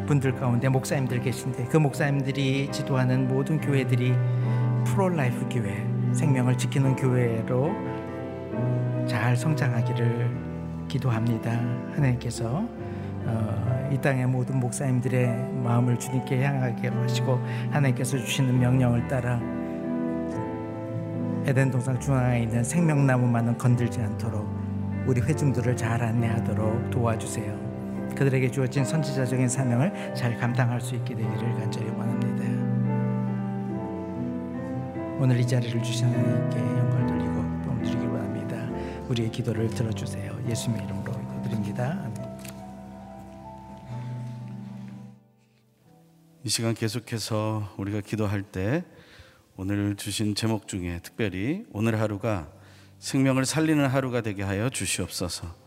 분들 0.07 0.35
가운데 0.35 0.69
목사님들 0.69 1.21
계신데 1.21 1.67
그 1.67 1.77
목사님들이 1.77 2.71
지도하는 2.71 3.29
모든 3.29 3.61
교회들이 3.61 4.15
pro-life 4.85 5.49
교회, 5.51 5.87
생명을 6.13 6.59
지키는 6.59 6.97
교회로 6.97 7.73
잘 9.07 9.37
성장하기를 9.37 10.31
기도합니다. 10.89 11.51
하나님께서 11.95 12.65
어, 13.25 13.89
이 13.93 13.99
땅의 13.99 14.27
모든 14.27 14.59
목사님들의 14.59 15.53
마음을 15.63 15.99
주님께 15.99 16.45
향하게 16.45 16.89
하시고 16.89 17.39
하나님께서 17.71 18.19
주시는 18.19 18.59
명령을 18.59 19.07
따라 19.07 19.41
에덴 21.47 21.71
동산 21.71 21.99
중앙에 21.99 22.43
있는 22.43 22.63
생명나무만은 22.63 23.59
건들지 23.59 24.01
않도록 24.01 24.47
우리 25.07 25.21
회중들을 25.21 25.77
잘 25.77 26.03
안내하도록 26.03 26.91
도와주세요. 26.91 27.62
그들에게 28.15 28.51
주어진 28.51 28.85
선지자적인 28.85 29.49
사명을 29.49 30.15
잘 30.15 30.37
감당할 30.37 30.81
수 30.81 30.95
있게 30.95 31.15
되기를 31.15 31.55
간절히 31.55 31.89
원합니다. 31.91 32.43
오늘 35.19 35.39
이 35.39 35.47
자리를 35.47 35.83
주신 35.83 36.07
하나님께 36.07 36.59
영광을 36.59 37.07
돌리고 37.07 37.35
뽕 37.65 37.83
드리기 37.83 38.07
원합니다. 38.07 38.57
우리의 39.09 39.31
기도를 39.31 39.71
들어주세요. 39.71 40.37
예수님의 40.49 40.85
이름으로 40.85 41.13
기도드립니다. 41.13 41.99
아멘. 42.05 42.33
이 46.45 46.49
시간 46.49 46.75
계속해서 46.75 47.75
우리가 47.77 48.01
기도할 48.01 48.43
때 48.43 48.85
오늘 49.57 49.95
주신 49.95 50.35
제목 50.35 50.67
중에 50.67 50.99
특별히 51.03 51.65
오늘 51.73 52.01
하루가 52.01 52.49
생명을 52.99 53.45
살리는 53.45 53.87
하루가 53.87 54.23
되게 54.23 54.43
하여 54.43 54.69
주시옵소서. 54.69 55.62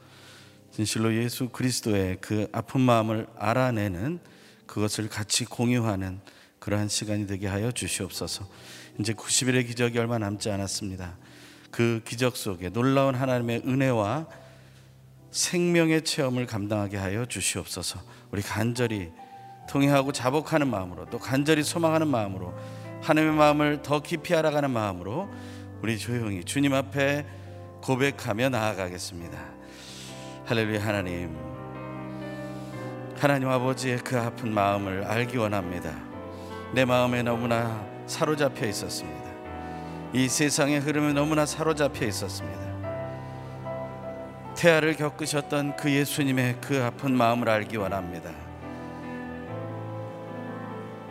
진실로 0.75 1.15
예수 1.15 1.47
그리스도의 1.47 2.17
그 2.19 2.49
아픈 2.51 2.81
마음을 2.81 3.27
알아내는 3.37 4.19
그것을 4.65 5.07
같이 5.07 5.45
공유하는 5.45 6.19
그러한 6.59 6.89
시간이 6.89 7.27
되게 7.27 7.47
하여 7.47 7.71
주시옵소서. 7.71 8.45
이제 8.99 9.13
90일의 9.13 9.67
기적이 9.67 9.99
얼마 9.99 10.17
남지 10.17 10.51
않았습니다. 10.51 11.15
그 11.71 12.01
기적 12.03 12.35
속에 12.35 12.67
놀라운 12.67 13.15
하나님의 13.15 13.61
은혜와 13.65 14.27
생명의 15.31 16.01
체험을 16.03 16.45
감당하게 16.45 16.97
하여 16.97 17.25
주시옵소서. 17.25 18.01
우리 18.31 18.41
간절히 18.41 19.13
통회하고 19.69 20.11
자복하는 20.11 20.67
마음으로 20.67 21.09
또 21.09 21.19
간절히 21.19 21.63
소망하는 21.63 22.05
마음으로 22.09 22.53
하나님의 23.01 23.37
마음을 23.37 23.81
더 23.81 24.01
깊이 24.01 24.35
알아가는 24.35 24.69
마음으로 24.71 25.29
우리 25.81 25.97
조용히 25.97 26.43
주님 26.43 26.73
앞에 26.73 27.25
고백하며 27.81 28.49
나아가겠습니다. 28.49 29.55
할렐루야 30.47 30.85
하나님. 30.85 31.35
하나님 33.17 33.49
아버지의 33.49 33.97
그 33.97 34.15
아픈 34.15 34.53
마음을 34.53 35.03
알기 35.05 35.37
원합니다. 35.37 35.91
내 36.71 36.85
마음에 36.85 37.23
너무나 37.23 37.83
사로잡혀 38.05 38.67
있었습니다. 38.67 39.31
이 40.13 40.29
세상의 40.29 40.81
흐름에 40.81 41.13
너무나 41.13 41.47
사로잡혀 41.47 42.05
있었습니다. 42.05 42.61
태아를 44.55 44.95
겪으셨던 44.95 45.77
그 45.77 45.91
예수님의 45.91 46.57
그 46.61 46.79
아픈 46.83 47.17
마음을 47.17 47.49
알기 47.49 47.77
원합니다. 47.77 48.29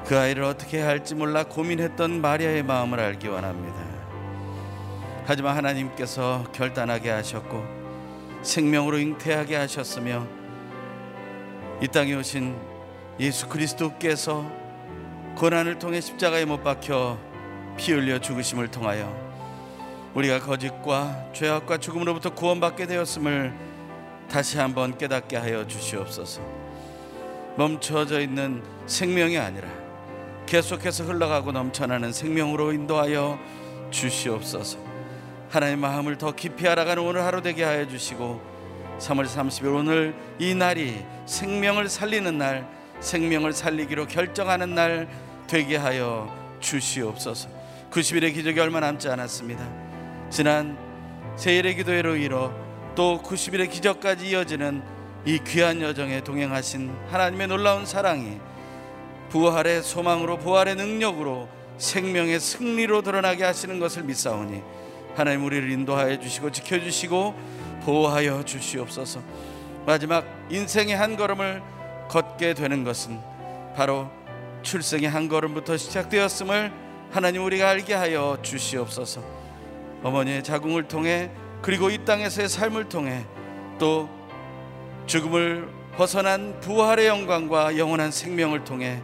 그 0.07 0.17
아이를 0.17 0.45
어떻게 0.45 0.81
할지 0.81 1.17
몰라 1.17 1.43
고민했던 1.43 2.21
마리아의 2.21 2.63
마음을 2.63 3.01
알기 3.01 3.27
원합니다. 3.27 3.83
하지만 5.27 5.57
하나님께서 5.57 6.45
결단하게 6.53 7.11
하셨고 7.11 7.84
생명으로 8.45 8.99
잉태하게 8.99 9.57
하셨으며 9.57 10.27
이 11.81 11.89
땅에 11.89 12.15
오신 12.15 12.55
예수 13.19 13.49
그리스도께서 13.49 14.49
고난을 15.37 15.79
통해 15.79 16.01
십자가에 16.01 16.45
못 16.45 16.63
박혀 16.63 17.19
피 17.77 17.93
흘려 17.93 18.21
죽으심을 18.21 18.69
통하여 18.69 19.13
우리가 20.15 20.41
거짓과 20.41 21.33
죄악과 21.33 21.79
죽음으로부터 21.79 22.31
구원받게 22.35 22.87
되었음을 22.87 23.53
다시 24.31 24.59
한번 24.59 24.97
깨닫게 24.97 25.37
하여 25.37 25.67
주시옵소서. 25.67 26.41
멈춰져 27.57 28.21
있는 28.21 28.63
생명이 28.87 29.39
아니라 29.39 29.69
계속해서 30.47 31.05
흘러가고 31.05 31.51
넘쳐나는 31.53 32.13
생명으로 32.13 32.73
인도하여 32.73 33.39
주시옵소서. 33.91 34.84
하나님의 35.55 35.77
마음을 35.77 36.19
더 36.19 36.33
깊이 36.35 36.67
알아가는 36.67 37.01
오늘 37.01 37.23
하루 37.23 37.41
되게 37.41 37.63
하여 37.63 37.87
주시고 37.87 38.43
3월 38.99 39.25
30일 39.25 39.77
오늘 39.77 40.15
이 40.41 40.53
날이 40.53 41.05
생명을 41.27 41.89
살리는 41.89 42.37
날 42.37 42.69
생명을 42.99 43.53
살리기로 43.53 44.07
결정하는 44.09 44.75
날 44.75 45.09
되게 45.47 45.77
하여 45.77 46.35
주시옵소서. 46.59 47.49
90일의 47.93 48.35
기적이 48.35 48.59
얼마 48.59 48.81
남지 48.81 49.09
않았습니다. 49.09 49.65
지난 50.29 50.77
세일의 51.37 51.77
기도회로 51.77 52.17
이뤄 52.17 52.53
또 52.97 53.21
90일의 53.23 53.71
기적까지 53.71 54.31
이어지는 54.31 54.83
이 55.25 55.39
귀한 55.47 55.81
여정에 55.81 56.23
동행하신 56.23 56.93
하나님의 57.11 57.47
놀라운 57.47 57.87
사랑이 57.87 58.41
부활의 59.29 59.85
소망으로 59.85 60.39
부활의 60.39 60.75
능력으로 60.75 61.49
생명의 61.79 62.41
승리로 62.41 63.03
드러나게 63.03 63.45
하시는 63.45 63.79
것을 63.79 64.03
믿사오니 64.03 64.84
하나님 65.15 65.45
우리를 65.45 65.71
인도하여 65.71 66.19
주시고 66.19 66.51
지켜주시고 66.51 67.35
보호하여 67.85 68.45
주시옵소서. 68.45 69.21
마지막 69.87 70.25
인생의 70.51 70.97
한 70.97 71.17
걸음을 71.17 71.63
걷게 72.09 72.55
되는 72.55 72.85
것은 72.85 73.21
바로 73.77 74.11
출생의 74.63 75.09
한 75.09 75.29
걸음부터 75.29 75.77
시작되었음을 75.77 76.73
하나님 77.11 77.45
우리가 77.45 77.69
알게 77.69 77.95
하여 77.95 78.39
주시옵소서. 78.43 79.23
어머니의 80.03 80.43
자궁을 80.43 80.89
통해 80.89 81.31
그리고 81.63 81.91
이 81.91 82.05
땅에서의 82.05 82.49
삶을 82.49 82.89
통해 82.89 83.25
또 83.79 84.09
죽음을 85.07 85.69
벗어난 85.97 86.59
부활의 86.61 87.07
영광과 87.07 87.79
영원한 87.79 88.11
생명을 88.11 88.65
통해 88.65 89.01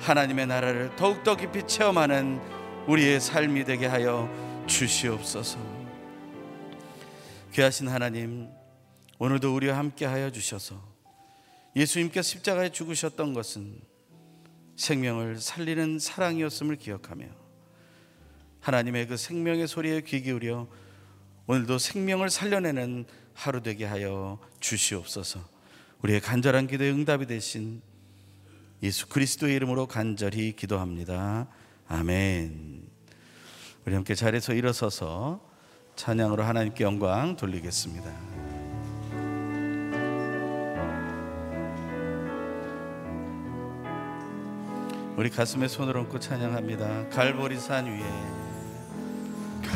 하나님의 0.00 0.46
나라를 0.46 0.90
더욱더 0.96 1.36
깊이 1.36 1.66
체험하는 1.66 2.40
우리의 2.86 3.20
삶이 3.20 3.64
되게 3.64 3.86
하여 3.86 4.28
주시옵소서. 4.66 5.58
귀하신 7.52 7.88
하나님, 7.88 8.48
오늘도 9.18 9.54
우리와 9.54 9.76
함께 9.76 10.04
하여 10.04 10.30
주셔서 10.30 10.82
예수님께서 11.76 12.22
십자가에 12.22 12.70
죽으셨던 12.70 13.34
것은 13.34 13.80
생명을 14.76 15.38
살리는 15.38 15.98
사랑이었음을 15.98 16.76
기억하며 16.76 17.26
하나님의 18.60 19.08
그 19.08 19.16
생명의 19.16 19.66
소리에 19.68 20.02
귀 20.02 20.22
기울여 20.22 20.68
오늘도 21.46 21.78
생명을 21.78 22.30
살려내는 22.30 23.04
하루 23.34 23.62
되게 23.62 23.84
하여 23.84 24.38
주시옵소서. 24.60 25.40
우리의 26.02 26.20
간절한 26.20 26.66
기도에 26.68 26.90
응답이 26.90 27.26
되신 27.26 27.82
예수 28.82 29.08
그리스도의 29.08 29.54
이름으로 29.56 29.86
간절히 29.86 30.54
기도합니다. 30.54 31.48
아멘. 31.88 32.91
우리 33.84 33.94
함께 33.94 34.14
자리에서 34.14 34.54
일어서서 34.54 35.40
찬양으로 35.96 36.44
하나님께 36.44 36.84
영광 36.84 37.34
돌리겠습니다. 37.34 38.12
우리 45.16 45.30
가슴에 45.30 45.66
손을 45.66 45.96
얹고 45.96 46.20
찬양합니다. 46.20 47.08
갈보리 47.08 47.58
산 47.58 47.86
위에 47.86 48.04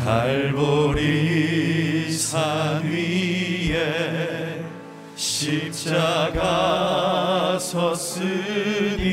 갈보리 0.05 2.13
산 2.13 2.85
위에 2.85 4.65
십자가 5.17 6.39
섰으니 7.59 9.11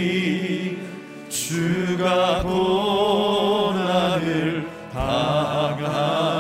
주가 1.30 2.44
고 2.44 3.43
난 5.14 6.33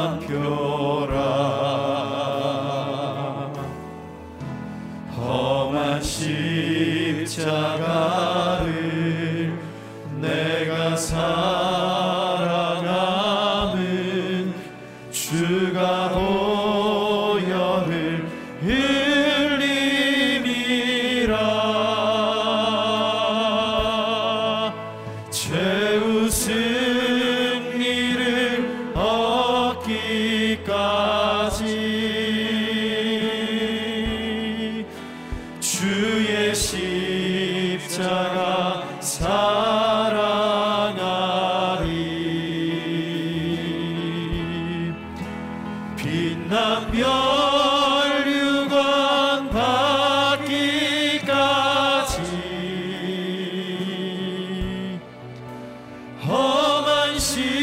험 57.23 57.62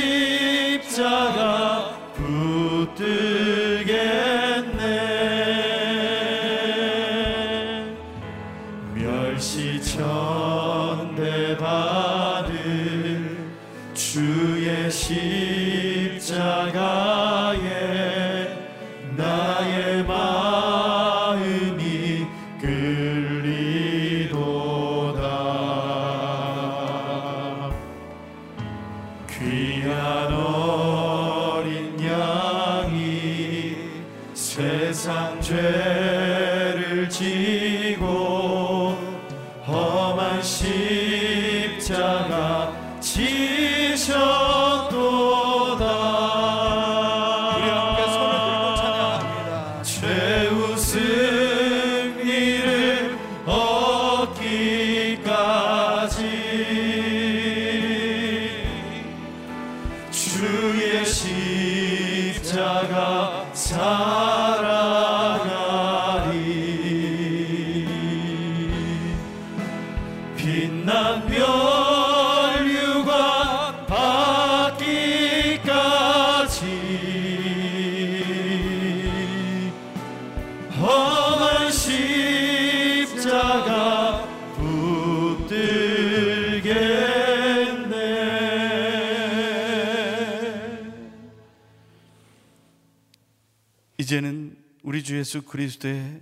주 95.10 95.18
예수 95.18 95.42
그리스도의 95.42 96.20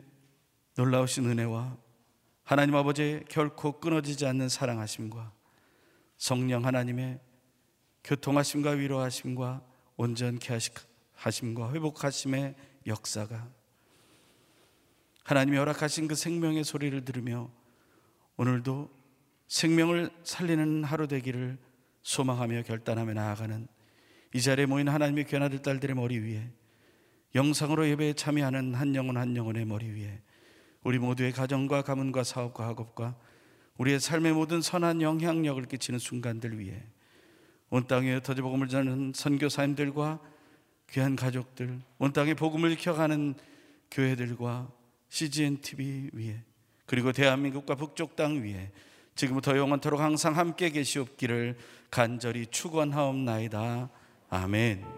놀라우신 0.75 1.29
은혜와 1.29 1.77
하나님 2.43 2.75
아버지의 2.75 3.25
결코 3.29 3.81
끊어지지 3.81 4.25
않는 4.25 4.49
사랑하심과 4.49 5.31
성령 6.17 6.65
하나님의 6.65 7.21
교통하심과 8.03 8.71
위로하심과 8.71 9.63
온전케 9.99 10.59
하심과 11.13 11.75
회복하심의 11.75 12.55
역사가 12.87 13.51
하나님이 15.25 15.59
허락하신 15.59 16.09
그 16.09 16.15
생명의 16.15 16.65
소리를 16.65 17.05
들으며 17.05 17.51
오늘도 18.39 18.91
생명을 19.49 20.09
살리는 20.25 20.85
하루 20.85 21.07
되기를 21.09 21.59
소망하며 22.01 22.63
결단하며 22.63 23.13
나아가는 23.13 23.69
이 24.33 24.41
자리에 24.41 24.65
모인 24.65 24.89
하나님의 24.89 25.27
귀한 25.27 25.61
딸들의 25.61 25.95
머리 25.95 26.19
위에 26.21 26.51
영상으로 27.35 27.89
예배에 27.89 28.15
참여하는 28.15 28.75
한 28.75 28.95
영혼 28.95 29.17
한 29.17 29.37
영혼의 29.37 29.65
머리 29.65 29.89
위에 29.91 30.21
우리 30.83 30.99
모두의 30.99 31.33
가정과 31.33 31.83
가문과 31.83 32.25
사업과 32.25 32.67
학업과 32.69 33.17
우리의 33.77 34.01
삶의 34.01 34.33
모든 34.33 34.61
선한 34.61 35.03
영향력을 35.03 35.63
끼치는 35.65 35.99
순간들 35.99 36.59
위에 36.59 36.83
온 37.71 37.87
땅에 37.87 38.15
흩어져 38.15 38.43
복음을 38.43 38.69
전하는 38.69 39.13
선교사님들과 39.15 40.21
귀한 40.91 41.17
가족들, 41.17 41.81
온 41.99 42.13
땅에 42.13 42.35
복음을 42.35 42.73
익혀가는 42.73 43.35
교회들과 43.91 44.71
CGN 45.11 45.61
TV 45.61 46.11
위에 46.13 46.43
그리고 46.87 47.13
대한민국과 47.13 47.75
북쪽 47.75 48.17
땅 48.17 48.43
위에 48.43 48.73
지금부터 49.15 49.57
영원토록 49.57 50.01
항상 50.01 50.37
함께 50.37 50.71
계시옵기를 50.71 51.57
간절히 51.91 52.47
축원하옵나이다. 52.47 53.91
아멘. 54.31 54.98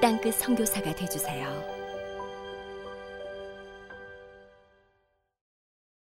땅끝 0.00 0.34
성교사가 0.34 0.94
되주세요. 0.94 1.77